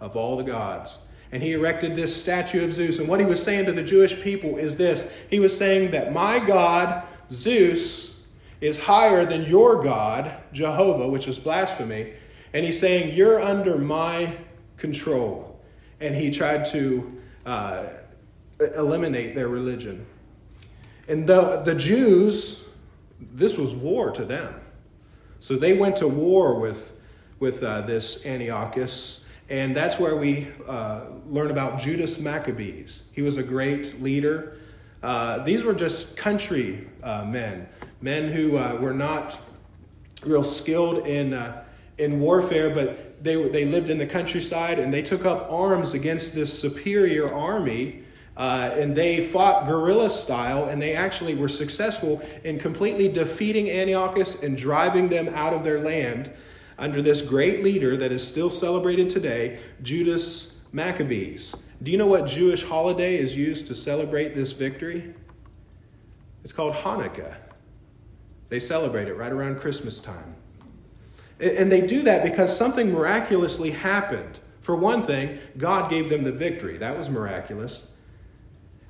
[0.00, 1.05] of all the gods.
[1.32, 2.98] And he erected this statue of Zeus.
[2.98, 6.12] And what he was saying to the Jewish people is this He was saying that
[6.12, 8.26] my God, Zeus,
[8.60, 12.12] is higher than your God, Jehovah, which is blasphemy.
[12.52, 14.34] And he's saying, You're under my
[14.76, 15.60] control.
[16.00, 17.86] And he tried to uh,
[18.76, 20.06] eliminate their religion.
[21.08, 22.68] And the, the Jews,
[23.20, 24.60] this was war to them.
[25.40, 27.00] So they went to war with,
[27.38, 33.12] with uh, this Antiochus, and that's where we uh, learn about Judas Maccabeus.
[33.14, 34.58] He was a great leader.
[35.02, 37.68] Uh, these were just country uh, men,
[38.00, 39.38] men who uh, were not
[40.24, 41.64] real skilled in, uh,
[41.98, 46.34] in warfare, but they, they lived in the countryside and they took up arms against
[46.34, 48.02] this superior army
[48.36, 54.42] uh, and they fought guerrilla style, and they actually were successful in completely defeating Antiochus
[54.42, 56.30] and driving them out of their land
[56.78, 61.66] under this great leader that is still celebrated today, Judas Maccabeus.
[61.82, 65.14] Do you know what Jewish holiday is used to celebrate this victory?
[66.42, 67.34] It's called Hanukkah.
[68.48, 70.36] They celebrate it right around Christmas time.
[71.40, 74.38] And they do that because something miraculously happened.
[74.60, 76.78] For one thing, God gave them the victory.
[76.78, 77.92] That was miraculous.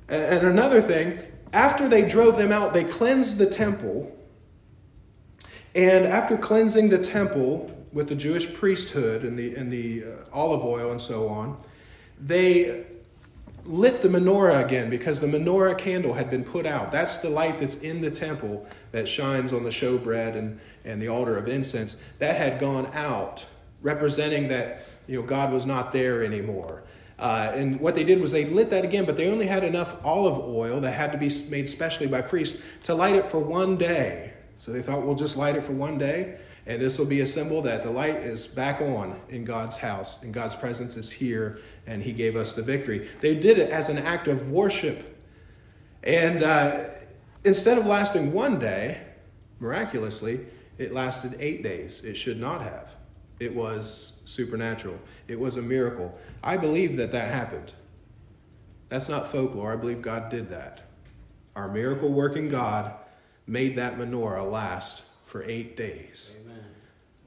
[0.07, 1.19] And another thing,
[1.51, 4.15] after they drove them out, they cleansed the temple.
[5.75, 10.63] And after cleansing the temple with the Jewish priesthood and the, and the uh, olive
[10.63, 11.57] oil and so on,
[12.19, 12.85] they
[13.65, 16.91] lit the menorah again because the menorah candle had been put out.
[16.91, 21.09] That's the light that's in the temple that shines on the showbread and, and the
[21.09, 22.03] altar of incense.
[22.19, 23.45] That had gone out,
[23.81, 26.83] representing that you know, God was not there anymore.
[27.19, 30.05] Uh, and what they did was they lit that again, but they only had enough
[30.05, 33.75] olive oil that had to be made specially by priests to light it for one
[33.75, 34.33] day.
[34.59, 36.37] So they thought, we'll just light it for one day,
[36.67, 40.23] and this will be a symbol that the light is back on in God's house,
[40.23, 43.09] and God's presence is here, and He gave us the victory.
[43.21, 45.17] They did it as an act of worship.
[46.03, 46.83] And uh,
[47.45, 48.99] instead of lasting one day,
[49.61, 50.41] miraculously,
[50.77, 52.03] it lasted eight days.
[52.03, 52.95] It should not have.
[53.39, 54.99] It was supernatural.
[55.29, 56.17] It was a miracle.
[56.43, 57.71] I believe that that happened.
[58.89, 59.71] That's not folklore.
[59.71, 60.81] I believe God did that.
[61.55, 62.93] Our miracle working God
[63.47, 66.37] made that menorah last for eight days.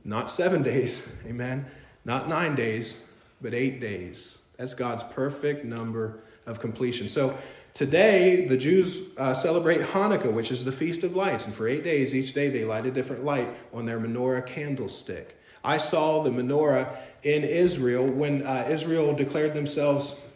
[0.05, 1.67] Not seven days, amen.
[2.05, 3.11] Not nine days,
[3.41, 4.49] but eight days.
[4.57, 7.09] That's God's perfect number of completion.
[7.09, 7.39] So
[7.75, 11.47] today, the Jews uh, celebrate Hanukkah, which is the Feast of Lights.
[11.47, 15.37] And for eight days, each day, they light a different light on their menorah candlestick.
[15.63, 16.89] I saw the menorah
[17.23, 20.33] in Israel when uh, Israel declared themselves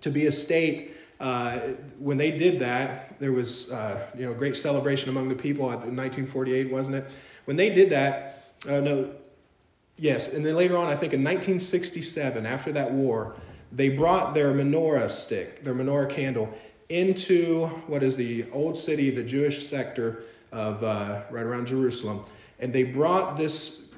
[0.00, 0.96] to be a state.
[1.20, 1.58] Uh,
[1.98, 5.64] when they did that, there was uh, you know great celebration among the people.
[5.66, 7.10] In 1948, wasn't it?
[7.44, 9.10] When they did that, uh, no,
[9.96, 13.36] yes, and then later on, I think in 1967, after that war,
[13.70, 16.52] they brought their menorah stick, their menorah candle,
[16.88, 22.24] into what is the old city, the Jewish sector of uh, right around Jerusalem.
[22.58, 23.92] And they brought this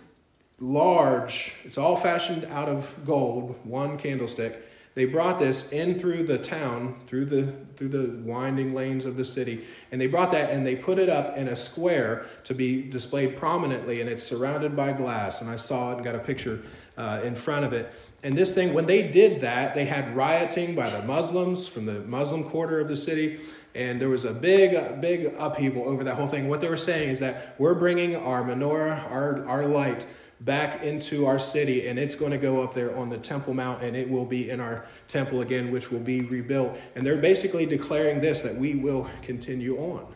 [0.58, 4.66] large, it's all fashioned out of gold, one candlestick.
[4.94, 9.24] They brought this in through the town, through the through the winding lanes of the
[9.24, 12.82] city, and they brought that and they put it up in a square to be
[12.82, 15.40] displayed prominently, and it's surrounded by glass.
[15.40, 16.62] And I saw it and got a picture
[16.98, 17.92] uh, in front of it.
[18.22, 22.00] And this thing, when they did that, they had rioting by the Muslims from the
[22.00, 23.38] Muslim quarter of the city.
[23.74, 26.48] And there was a big, big upheaval over that whole thing.
[26.48, 30.04] What they were saying is that we're bringing our menorah, our, our light,
[30.40, 33.82] back into our city, and it's going to go up there on the Temple Mount,
[33.82, 36.78] and it will be in our temple again, which will be rebuilt.
[36.94, 40.06] And they're basically declaring this that we will continue on.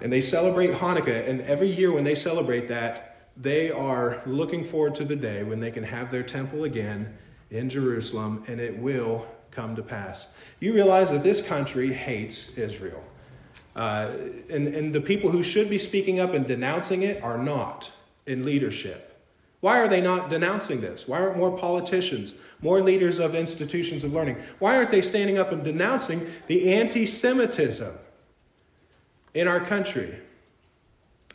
[0.00, 4.94] And they celebrate Hanukkah, and every year when they celebrate that, they are looking forward
[4.96, 7.16] to the day when they can have their temple again
[7.50, 10.36] in Jerusalem, and it will come to pass.
[10.60, 13.02] You realize that this country hates Israel.
[13.74, 14.10] Uh,
[14.50, 17.90] and, and the people who should be speaking up and denouncing it are not
[18.26, 19.10] in leadership.
[19.60, 21.08] Why are they not denouncing this?
[21.08, 25.52] Why aren't more politicians, more leaders of institutions of learning, why aren't they standing up
[25.52, 27.96] and denouncing the anti Semitism
[29.32, 30.16] in our country?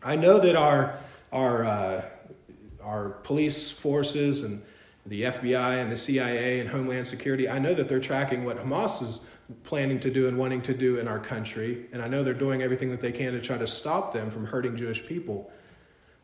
[0.04, 1.00] I know that our
[1.32, 2.02] our, uh,
[2.84, 4.62] our police forces and
[5.06, 9.02] the FBI and the CIA and Homeland Security, I know that they're tracking what Hamas
[9.02, 9.32] is
[9.64, 11.88] planning to do and wanting to do in our country.
[11.92, 14.46] And I know they're doing everything that they can to try to stop them from
[14.46, 15.52] hurting Jewish people.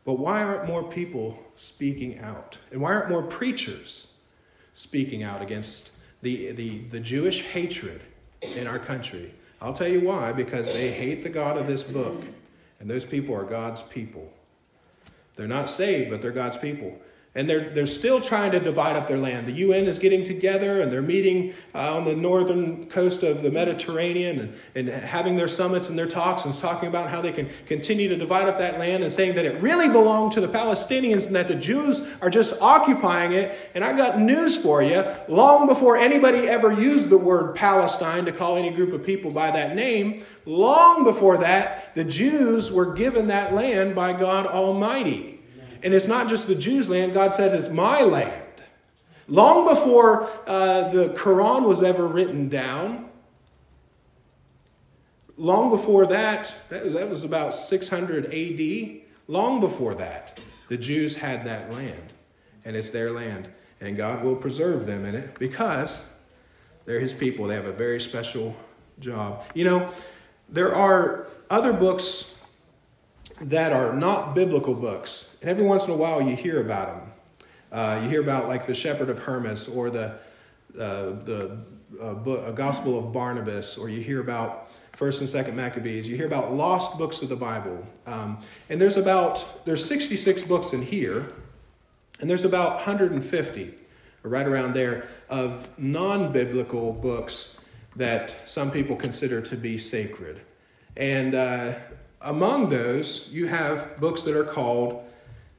[0.06, 2.56] But why aren't more people speaking out?
[2.70, 4.14] And why aren't more preachers
[4.72, 8.00] speaking out against the, the, the Jewish hatred
[8.54, 9.34] in our country?
[9.60, 12.22] I'll tell you why because they hate the God of this book.
[12.78, 14.32] And those people are God's people.
[15.34, 16.98] They're not saved, but they're God's people.
[17.36, 19.46] And they're, they're still trying to divide up their land.
[19.46, 23.50] The UN is getting together and they're meeting uh, on the northern coast of the
[23.50, 27.46] Mediterranean and, and having their summits and their talks and talking about how they can
[27.66, 31.26] continue to divide up that land and saying that it really belonged to the Palestinians
[31.26, 33.70] and that the Jews are just occupying it.
[33.74, 35.04] And I got news for you.
[35.28, 39.50] Long before anybody ever used the word Palestine to call any group of people by
[39.50, 45.35] that name, long before that, the Jews were given that land by God Almighty.
[45.86, 48.42] And it's not just the Jews' land, God said it's my land.
[49.28, 53.08] Long before uh, the Quran was ever written down,
[55.36, 61.70] long before that, that was about 600 AD, long before that, the Jews had that
[61.70, 62.12] land.
[62.64, 63.48] And it's their land.
[63.80, 66.12] And God will preserve them in it because
[66.84, 67.46] they're His people.
[67.46, 68.56] They have a very special
[68.98, 69.44] job.
[69.54, 69.88] You know,
[70.48, 72.42] there are other books
[73.40, 77.12] that are not biblical books and every once in a while, you hear about them.
[77.70, 80.18] Uh, you hear about like the Shepherd of Hermas or the
[80.76, 81.58] uh, the
[82.02, 86.08] uh, book, Gospel of Barnabas, or you hear about First and Second Maccabees.
[86.08, 90.72] You hear about lost books of the Bible, um, and there's about there's 66 books
[90.72, 91.30] in here,
[92.18, 93.74] and there's about 150,
[94.24, 100.40] right around there, of non-biblical books that some people consider to be sacred,
[100.96, 101.72] and uh,
[102.22, 105.05] among those you have books that are called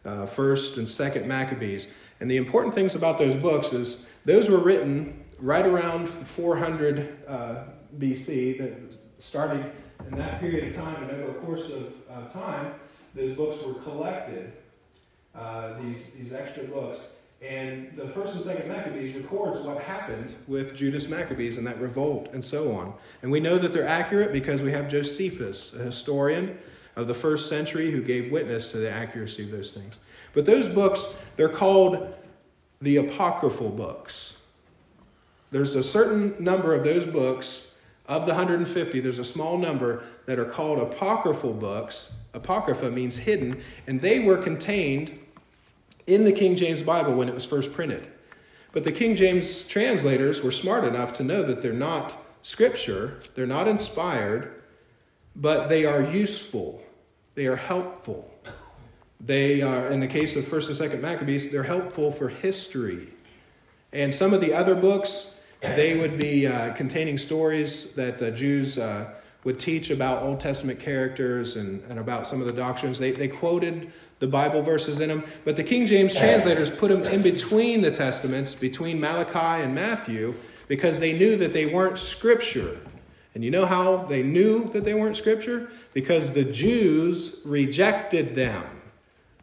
[0.08, 1.98] uh, first and second Maccabees.
[2.20, 7.64] And the important things about those books is those were written right around 400 uh,
[8.00, 8.74] BC, that
[9.20, 9.70] starting
[10.10, 12.74] in that period of time, and over a course of uh, time,
[13.14, 14.54] those books were collected,
[15.36, 17.12] uh, these, these extra books.
[17.42, 22.30] And the first and second Maccabees records what happened with Judas Maccabeus and that revolt
[22.34, 22.94] and so on.
[23.22, 26.58] And we know that they're accurate because we have Josephus, a historian
[26.98, 30.00] of the first century who gave witness to the accuracy of those things.
[30.34, 32.14] But those books, they're called
[32.82, 34.46] the apocryphal books.
[35.52, 40.40] There's a certain number of those books, of the 150, there's a small number that
[40.40, 42.22] are called apocryphal books.
[42.34, 45.18] Apocrypha means hidden, and they were contained
[46.08, 48.08] in the King James Bible when it was first printed.
[48.72, 53.46] But the King James translators were smart enough to know that they're not scripture, they're
[53.46, 54.62] not inspired,
[55.36, 56.82] but they are useful.
[57.38, 58.34] They are helpful.
[59.22, 63.10] They are, in the case of 1st and 2nd Maccabees, they're helpful for history.
[63.94, 68.80] And some of the other books, they would be uh, containing stories that the Jews
[68.80, 69.14] uh,
[69.44, 72.98] would teach about Old Testament characters and, and about some of the doctrines.
[72.98, 77.04] They, they quoted the Bible verses in them, but the King James translators put them
[77.04, 80.34] in between the Testaments, between Malachi and Matthew,
[80.68, 82.80] because they knew that they weren't scripture.
[83.36, 85.70] And you know how they knew that they weren't scripture?
[85.98, 88.64] Because the Jews rejected them.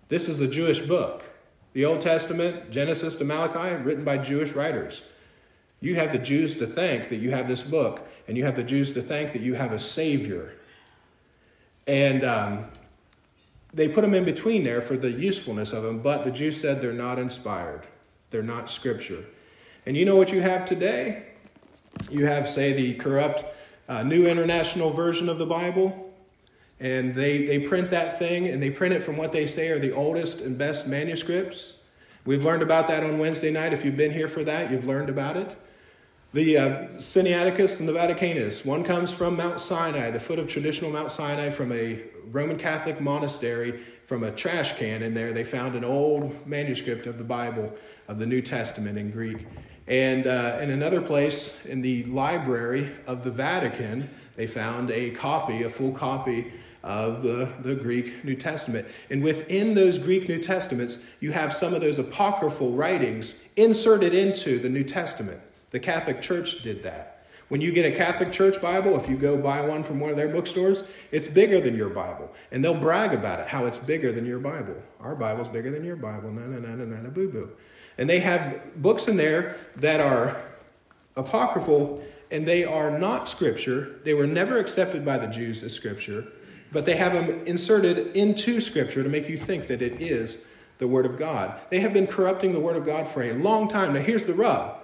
[0.09, 1.24] This is a Jewish book.
[1.72, 5.02] The Old Testament, Genesis to Malachi, written by Jewish writers.
[5.80, 8.62] You have the Jews to thank that you have this book, and you have the
[8.62, 10.55] Jews to thank that you have a Savior.
[11.88, 12.66] And um,
[13.72, 16.80] they put them in between there for the usefulness of them, but the Jews said
[16.80, 17.82] they're not inspired,
[18.30, 19.24] they're not Scripture.
[19.86, 21.24] And you know what you have today?
[22.12, 23.44] You have, say, the corrupt
[23.88, 26.12] uh, New International Version of the Bible,
[26.85, 29.78] and they, they print that thing and they print it from what they say are
[29.78, 31.87] the oldest and best manuscripts.
[32.26, 33.72] We've learned about that on Wednesday night.
[33.72, 35.57] If you've been here for that, you've learned about it.
[36.35, 36.68] The uh,
[36.99, 38.66] Sinaiticus and the Vaticanus.
[38.66, 43.01] One comes from Mount Sinai, the foot of traditional Mount Sinai, from a Roman Catholic
[43.01, 43.80] monastery.
[44.05, 47.72] From a trash can in there, they found an old manuscript of the Bible,
[48.09, 49.47] of the New Testament in Greek.
[49.87, 55.62] And uh, in another place, in the library of the Vatican, they found a copy,
[55.62, 56.53] a full copy
[56.85, 58.87] of the, the Greek New Testament.
[59.11, 64.59] And within those Greek New Testaments, you have some of those apocryphal writings inserted into
[64.59, 65.41] the New Testament.
[65.70, 67.26] The Catholic Church did that.
[67.49, 70.16] When you get a Catholic Church Bible, if you go buy one from one of
[70.16, 72.30] their bookstores, it's bigger than your Bible.
[72.53, 74.76] And they'll brag about it, how it's bigger than your Bible.
[75.01, 76.30] Our Bible's bigger than your Bible.
[76.30, 77.51] Na na na na na na boo boo.
[77.99, 80.43] And they have books in there that are
[81.16, 84.01] apocryphal and they are not scripture.
[84.05, 86.26] They were never accepted by the Jews as scripture,
[86.75, 90.49] but they have them inserted into scripture to make you think that it is
[90.79, 91.55] the Word of God.
[91.70, 93.95] They have been corrupting the Word of God for a long time.
[93.95, 94.77] Now, here's the rub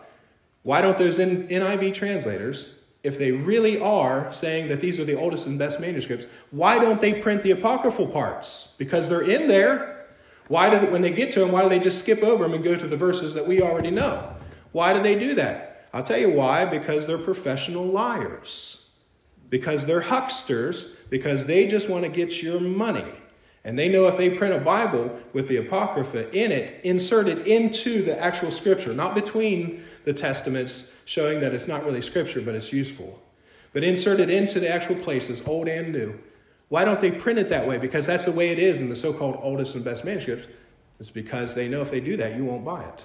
[0.63, 5.47] why don't those NIV translators, if they really are saying that these are the oldest
[5.47, 8.77] and best manuscripts, why don't they print the apocryphal parts?
[8.79, 10.07] Because they're in there.
[10.49, 12.53] Why do they, when they get to them, why do they just skip over them
[12.53, 14.35] and go to the verses that we already know?
[14.73, 15.89] Why do they do that?
[15.95, 16.67] I'll tell you why.
[16.67, 18.80] Because they're professional liars.
[19.51, 20.97] Because they're hucksters.
[21.11, 23.05] Because they just want to get your money.
[23.63, 28.03] And they know if they print a Bible with the Apocrypha in it, inserted into
[28.03, 32.73] the actual scripture, not between the testaments, showing that it's not really scripture, but it's
[32.73, 33.21] useful,
[33.75, 36.19] but inserted into the actual places, old and new,
[36.71, 37.79] why don't they print it that way?
[37.79, 40.47] Because that's the way it is in the so called oldest and best manuscripts.
[41.01, 43.05] It's because they know if they do that, you won't buy it.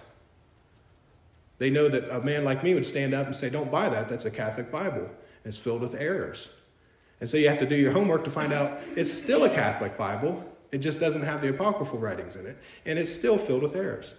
[1.57, 4.07] They know that a man like me would stand up and say, Don't buy that.
[4.07, 5.09] That's a Catholic Bible.
[5.45, 6.53] It's filled with errors.
[7.21, 9.97] And so you have to do your homework to find out it's still a Catholic
[9.97, 10.43] Bible.
[10.71, 12.57] It just doesn't have the apocryphal writings in it.
[12.85, 14.13] And it's still filled with errors.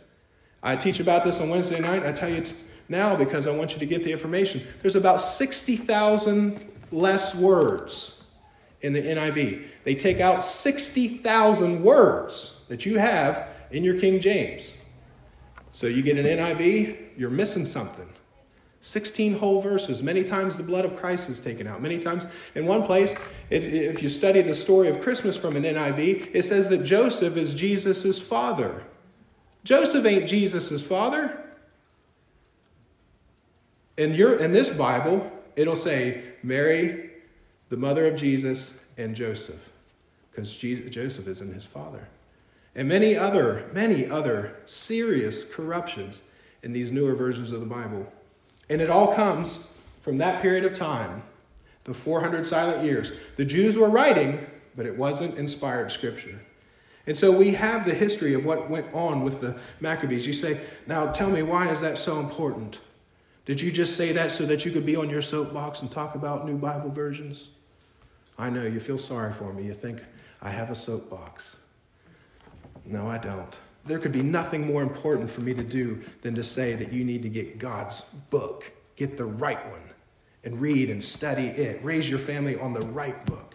[0.63, 2.03] I teach about this on Wednesday night.
[2.03, 2.43] and I tell you
[2.89, 4.63] now because I want you to get the information.
[4.81, 8.33] There's about 60,000 less words
[8.81, 9.67] in the NIV.
[9.85, 14.85] They take out 60,000 words that you have in your King James.
[15.73, 18.09] So you get an NIV, you're missing something.
[18.87, 20.03] 16 whole verses.
[20.03, 21.83] Many times the blood of Christ is taken out.
[21.83, 23.15] Many times, in one place,
[23.51, 27.55] if you study the story of Christmas from an NIV, it says that Joseph is
[27.55, 28.85] Jesus' father.
[29.65, 31.43] Joseph ain't Jesus' father.
[33.97, 37.07] In, your, in this Bible, it'll say Mary
[37.69, 39.71] the mother of Jesus, and Joseph,
[40.31, 42.09] because Joseph isn't his father.
[42.75, 46.23] And many other, many other serious corruptions
[46.63, 48.11] in these newer versions of the Bible.
[48.69, 51.23] And it all comes from that period of time,
[51.85, 53.21] the 400 silent years.
[53.37, 54.45] The Jews were writing,
[54.77, 56.41] but it wasn't inspired scripture.
[57.07, 60.27] And so we have the history of what went on with the Maccabees.
[60.27, 62.81] You say, now tell me, why is that so important?
[63.45, 66.17] Did you just say that so that you could be on your soapbox and talk
[66.17, 67.51] about new Bible versions?
[68.37, 69.63] I know you feel sorry for me.
[69.63, 70.03] You think,
[70.43, 71.65] I have a soapbox.
[72.85, 73.59] No, I don't.
[73.87, 77.05] There could be nothing more important for me to do than to say that you
[77.05, 79.91] need to get God's book, get the right one,
[80.45, 81.83] and read and study it.
[81.85, 83.55] Raise your family on the right book.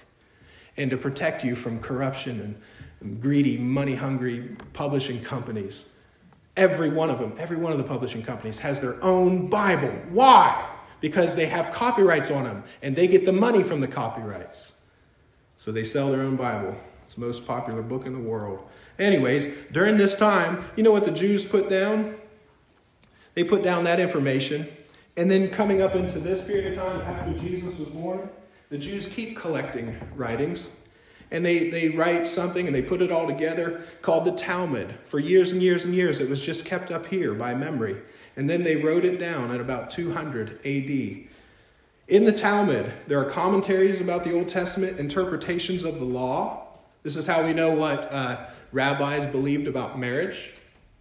[0.77, 2.55] And to protect you from corruption
[3.01, 6.03] and greedy, money hungry publishing companies.
[6.57, 9.91] Every one of them, every one of the publishing companies has their own Bible.
[10.09, 10.67] Why?
[11.01, 14.85] because they have copyrights on them and they get the money from the copyrights.
[15.57, 16.75] So they sell their own Bible.
[17.05, 18.69] It's the most popular book in the world.
[19.01, 22.15] Anyways, during this time, you know what the Jews put down?
[23.33, 24.67] They put down that information.
[25.17, 28.29] And then coming up into this period of time after Jesus was born,
[28.69, 30.85] the Jews keep collecting writings.
[31.31, 34.89] And they, they write something and they put it all together called the Talmud.
[35.03, 37.97] For years and years and years, it was just kept up here by memory
[38.35, 41.27] and then they wrote it down at about 200 AD.
[42.07, 46.67] In the Talmud, there are commentaries about the Old Testament, interpretations of the law.
[47.03, 48.37] This is how we know what uh,
[48.71, 50.53] rabbis believed about marriage.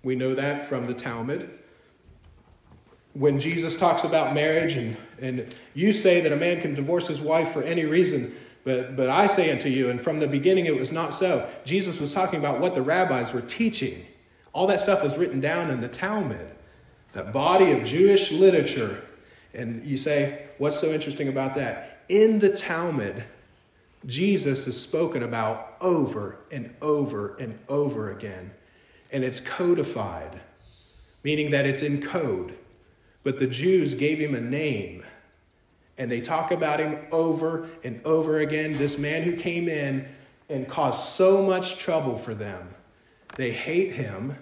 [0.03, 1.51] We know that from the Talmud.
[3.12, 7.21] When Jesus talks about marriage, and, and you say that a man can divorce his
[7.21, 8.33] wife for any reason,
[8.64, 11.49] but, but I say unto you, and from the beginning it was not so.
[11.64, 14.05] Jesus was talking about what the rabbis were teaching.
[14.53, 16.51] All that stuff was written down in the Talmud
[17.12, 19.03] that body of Jewish literature
[19.53, 22.03] And you say, what's so interesting about that?
[22.09, 23.25] In the Talmud,
[24.07, 28.53] Jesus is spoken about over and over and over again.
[29.12, 30.40] And it's codified,
[31.22, 32.55] meaning that it's in code.
[33.22, 35.05] But the Jews gave him a name.
[35.98, 38.78] And they talk about him over and over again.
[38.78, 40.09] This man who came in
[40.48, 42.74] and caused so much trouble for them.
[43.36, 44.36] They hate him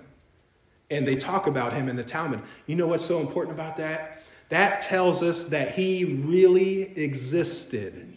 [0.90, 2.40] and they talk about him in the Talmud.
[2.66, 4.22] You know what's so important about that?
[4.48, 8.07] That tells us that he really existed.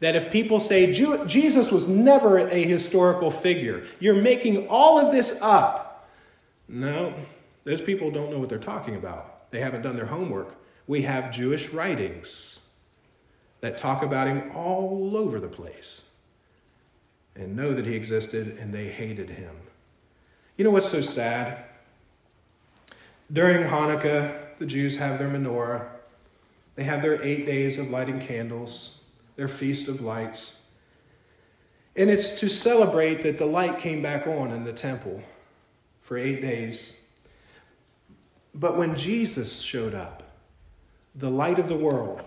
[0.00, 5.40] That if people say Jesus was never a historical figure, you're making all of this
[5.42, 6.08] up.
[6.68, 7.12] No,
[7.64, 9.50] those people don't know what they're talking about.
[9.50, 10.54] They haven't done their homework.
[10.86, 12.72] We have Jewish writings
[13.60, 16.10] that talk about him all over the place
[17.36, 19.54] and know that he existed and they hated him.
[20.56, 21.64] You know what's so sad?
[23.32, 25.86] During Hanukkah, the Jews have their menorah.
[26.74, 28.99] They have their eight days of lighting candles,
[29.40, 30.66] their feast of lights.
[31.96, 35.22] And it's to celebrate that the light came back on in the temple
[35.98, 37.14] for eight days.
[38.54, 40.24] But when Jesus showed up,
[41.14, 42.20] the light of the world,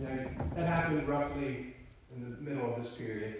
[0.00, 1.74] that happened roughly
[2.16, 3.34] in the middle of this period.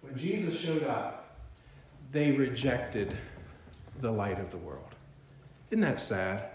[0.00, 1.36] When Jesus showed up,
[2.10, 3.16] they rejected
[4.00, 4.96] the light of the world.
[5.70, 6.46] Isn't that sad?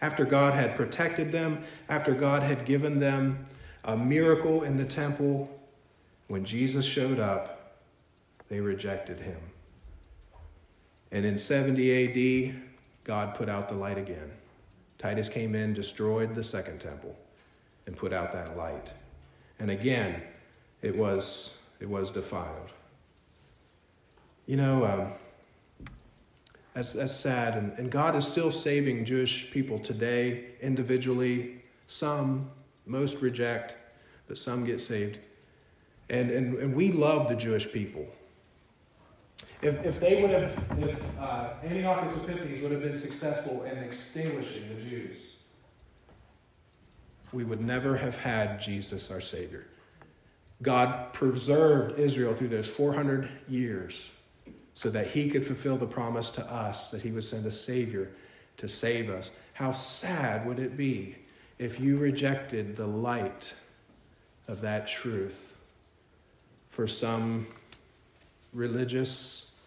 [0.00, 3.44] After God had protected them, after God had given them
[3.88, 5.48] a miracle in the temple,
[6.28, 7.80] when Jesus showed up,
[8.50, 9.40] they rejected him.
[11.10, 12.54] And in 70 AD,
[13.04, 14.30] God put out the light again.
[14.98, 17.16] Titus came in, destroyed the second temple,
[17.86, 18.92] and put out that light.
[19.58, 20.22] And again,
[20.82, 22.70] it was, it was defiled.
[24.46, 25.88] You know, um,
[26.74, 27.56] that's, that's sad.
[27.56, 31.62] And, and God is still saving Jewish people today, individually.
[31.86, 32.50] Some,
[32.88, 33.76] most reject,
[34.28, 35.18] but some get saved.
[36.10, 38.06] And, and, and we love the Jewish people.
[39.60, 44.68] If, if they would have, if uh, Antiochus Epiphanes would have been successful in extinguishing
[44.68, 45.36] the Jews,
[47.32, 49.66] we would never have had Jesus our Savior.
[50.62, 54.12] God preserved Israel through those 400 years
[54.74, 58.10] so that he could fulfill the promise to us that he would send a Savior
[58.56, 59.30] to save us.
[59.54, 61.16] How sad would it be
[61.58, 63.54] if you rejected the light
[64.48, 65.58] of that truth
[66.70, 67.46] for some
[68.52, 69.60] religious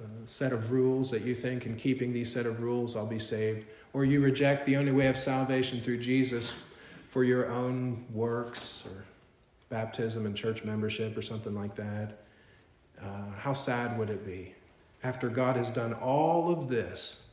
[0.00, 3.18] uh, set of rules that you think in keeping these set of rules I'll be
[3.18, 3.66] saved.
[3.92, 6.68] Or you reject the only way of salvation through Jesus
[7.08, 9.04] for your own works or
[9.68, 12.18] baptism and church membership or something like that.
[13.02, 14.54] Uh, how sad would it be
[15.02, 17.28] after God has done all of this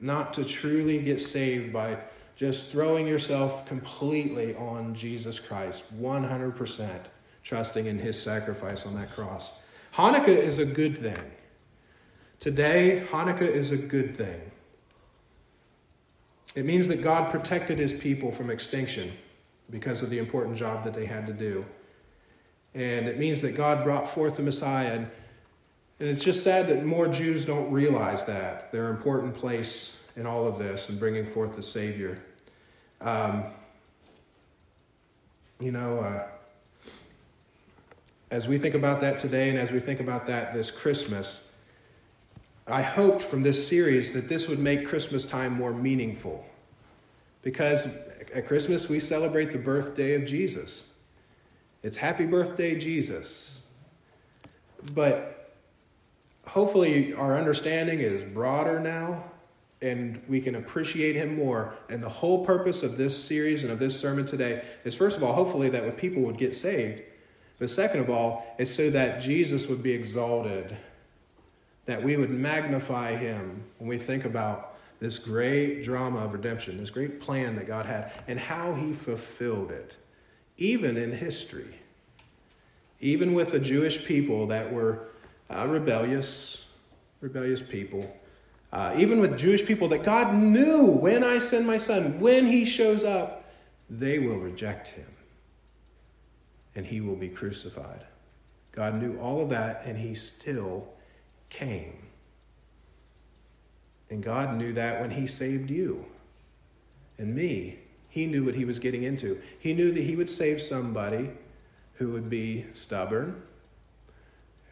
[0.00, 1.98] not to truly get saved by
[2.40, 6.88] just throwing yourself completely on Jesus Christ, 100%
[7.42, 9.60] trusting in his sacrifice on that cross?
[9.94, 11.20] Hanukkah is a good thing.
[12.38, 14.40] Today, Hanukkah is a good thing.
[16.54, 19.12] It means that God protected his people from extinction
[19.68, 21.66] because of the important job that they had to do.
[22.74, 24.94] And it means that God brought forth the Messiah.
[24.94, 25.10] And,
[25.98, 30.46] and it's just sad that more Jews don't realize that, their important place in all
[30.46, 32.18] of this and bringing forth the Savior.
[33.00, 33.44] Um,
[35.58, 36.26] you know, uh,
[38.30, 41.60] as we think about that today and as we think about that this Christmas,
[42.66, 46.46] I hoped from this series that this would make Christmas time more meaningful.
[47.42, 50.98] Because at Christmas, we celebrate the birthday of Jesus.
[51.82, 53.72] It's happy birthday, Jesus.
[54.94, 55.54] But
[56.46, 59.24] hopefully, our understanding is broader now
[59.82, 61.74] and we can appreciate him more.
[61.88, 65.24] And the whole purpose of this series and of this sermon today is first of
[65.24, 67.02] all, hopefully, that people would get saved.
[67.58, 70.76] But second of all, it's so that Jesus would be exalted,
[71.86, 76.90] that we would magnify him when we think about this great drama of redemption, this
[76.90, 79.96] great plan that God had, and how he fulfilled it
[80.60, 81.74] even in history,
[83.00, 85.08] even with the Jewish people that were
[85.48, 86.70] uh, rebellious,
[87.22, 88.19] rebellious people,
[88.72, 92.64] uh, even with Jewish people that God knew when I send my son, when he
[92.64, 93.44] shows up,
[93.88, 95.06] they will reject him
[96.76, 98.04] and he will be crucified.
[98.72, 100.88] God knew all of that and he still
[101.48, 101.98] came.
[104.08, 106.04] And God knew that when he saved you
[107.18, 107.78] and me
[108.10, 109.40] he knew what he was getting into.
[109.60, 111.30] He knew that he would save somebody
[111.94, 113.40] who would be stubborn,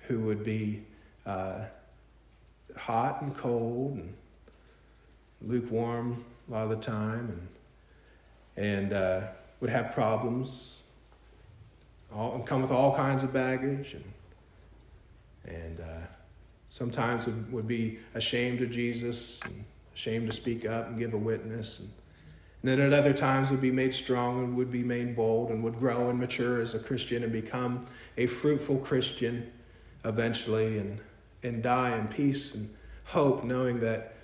[0.09, 0.83] who would be
[1.25, 1.67] uh,
[2.79, 4.15] hot and cold and
[5.43, 7.49] lukewarm a lot of the time.
[8.57, 9.21] And, and uh,
[9.61, 10.83] would have problems,
[12.15, 14.05] all, and come with all kinds of baggage, and,
[15.45, 16.07] and uh,
[16.69, 19.65] sometimes would, would be ashamed of Jesus, and
[19.95, 21.81] ashamed to speak up and give a witness.
[21.81, 21.91] And,
[22.63, 25.63] and then at other times would be made strong and would be made bold and
[25.63, 29.51] would grow and mature as a Christian and become a fruitful Christian
[30.05, 30.99] eventually and,
[31.43, 32.69] and die in peace and
[33.05, 34.15] hope, knowing that,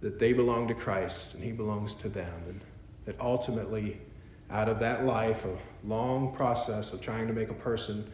[0.00, 2.42] that they belong to Christ and He belongs to them.
[2.48, 2.60] And
[3.04, 4.00] that ultimately,
[4.50, 5.56] out of that life, a
[5.86, 8.04] long process of trying to make a person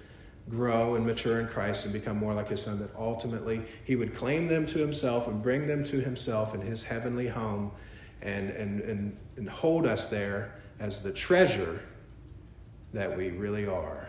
[0.48, 4.14] grow and mature in Christ and become more like His Son, that ultimately He would
[4.14, 7.70] claim them to Himself and bring them to Himself in His heavenly home
[8.22, 11.80] and, and, and, and hold us there as the treasure
[12.92, 14.08] that we really are.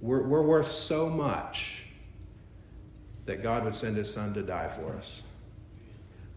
[0.00, 1.81] We're, we're worth so much
[3.26, 5.22] that God would send his son to die for us.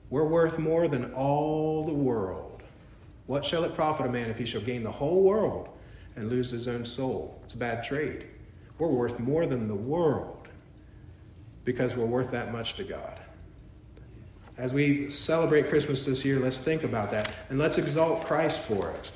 [0.09, 2.61] We're worth more than all the world.
[3.25, 5.69] What shall it profit a man if he shall gain the whole world
[6.15, 7.41] and lose his own soul?
[7.43, 8.27] It's a bad trade.
[8.77, 10.47] We're worth more than the world
[11.63, 13.17] because we're worth that much to God.
[14.57, 18.91] As we celebrate Christmas this year, let's think about that and let's exalt Christ for
[18.91, 19.11] it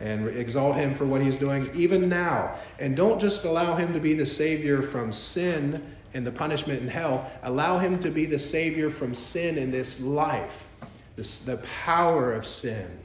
[0.00, 2.54] and exalt him for what he's doing even now.
[2.78, 6.88] And don't just allow him to be the Savior from sin and the punishment in
[6.88, 10.74] hell, allow him to be the Savior from sin in this life,
[11.14, 12.98] this, the power of sin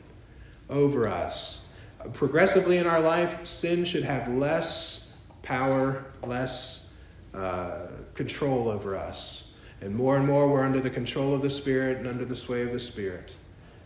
[0.69, 1.73] over us.
[2.13, 7.01] Progressively in our life, sin should have less power, less
[7.33, 9.55] uh, control over us.
[9.81, 12.61] And more and more, we're under the control of the Spirit and under the sway
[12.61, 13.35] of the Spirit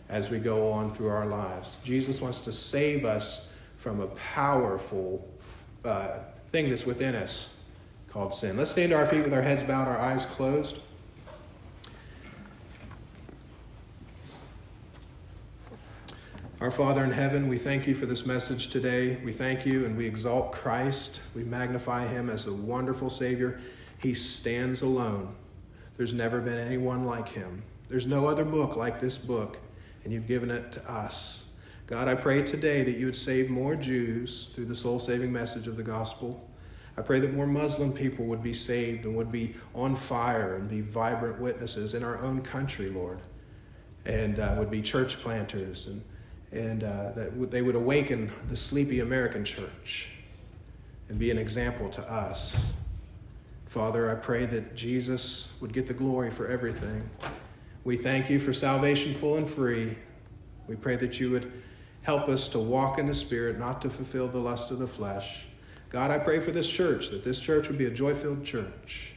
[0.08, 1.78] as we go on through our lives.
[1.82, 5.28] Jesus wants to save us from a powerful
[5.84, 6.18] uh,
[6.52, 7.55] thing that's within us
[8.16, 8.56] called sin.
[8.56, 10.78] Let's stand to our feet with our heads bowed, our eyes closed.
[16.62, 19.18] Our Father in heaven, we thank you for this message today.
[19.22, 21.20] We thank you and we exalt Christ.
[21.34, 23.60] We magnify him as the wonderful Savior.
[23.98, 25.34] He stands alone.
[25.98, 27.64] There's never been anyone like him.
[27.90, 29.58] There's no other book like this book,
[30.04, 31.50] and you've given it to us.
[31.86, 35.66] God, I pray today that you would save more Jews through the soul saving message
[35.66, 36.48] of the gospel.
[36.98, 40.68] I pray that more Muslim people would be saved and would be on fire and
[40.68, 43.18] be vibrant witnesses in our own country, Lord,
[44.06, 46.02] and uh, would be church planters
[46.52, 50.16] and, and uh, that they would awaken the sleepy American church
[51.08, 52.66] and be an example to us.
[53.66, 57.08] Father, I pray that Jesus would get the glory for everything.
[57.84, 59.96] We thank you for salvation full and free.
[60.66, 61.52] We pray that you would
[62.02, 65.46] help us to walk in the Spirit, not to fulfill the lust of the flesh.
[65.90, 69.14] God, I pray for this church, that this church would be a joy filled church.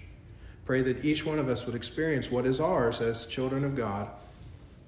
[0.65, 4.09] Pray that each one of us would experience what is ours as children of God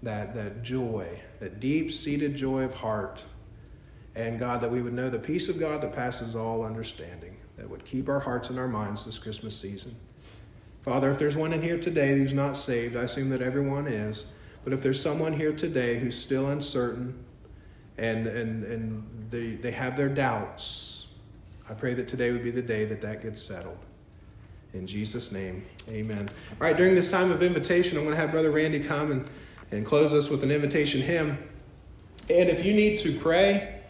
[0.04, 1.08] that, that joy,
[1.40, 3.24] that deep seated joy of heart.
[4.16, 7.70] And God, that we would know the peace of God that passes all understanding that
[7.70, 9.96] would keep our hearts and our minds this Christmas season.
[10.82, 14.32] Father, if there's one in here today who's not saved, I assume that everyone is.
[14.64, 17.24] But if there's someone here today who's still uncertain
[17.98, 20.91] and, and, and they, they have their doubts,
[21.72, 23.78] I pray that today would be the day that that gets settled.
[24.74, 26.28] In Jesus' name, amen.
[26.28, 29.26] All right, during this time of invitation, I'm going to have Brother Randy come and,
[29.72, 31.38] and close us with an invitation hymn.
[32.30, 33.81] And if you need to pray,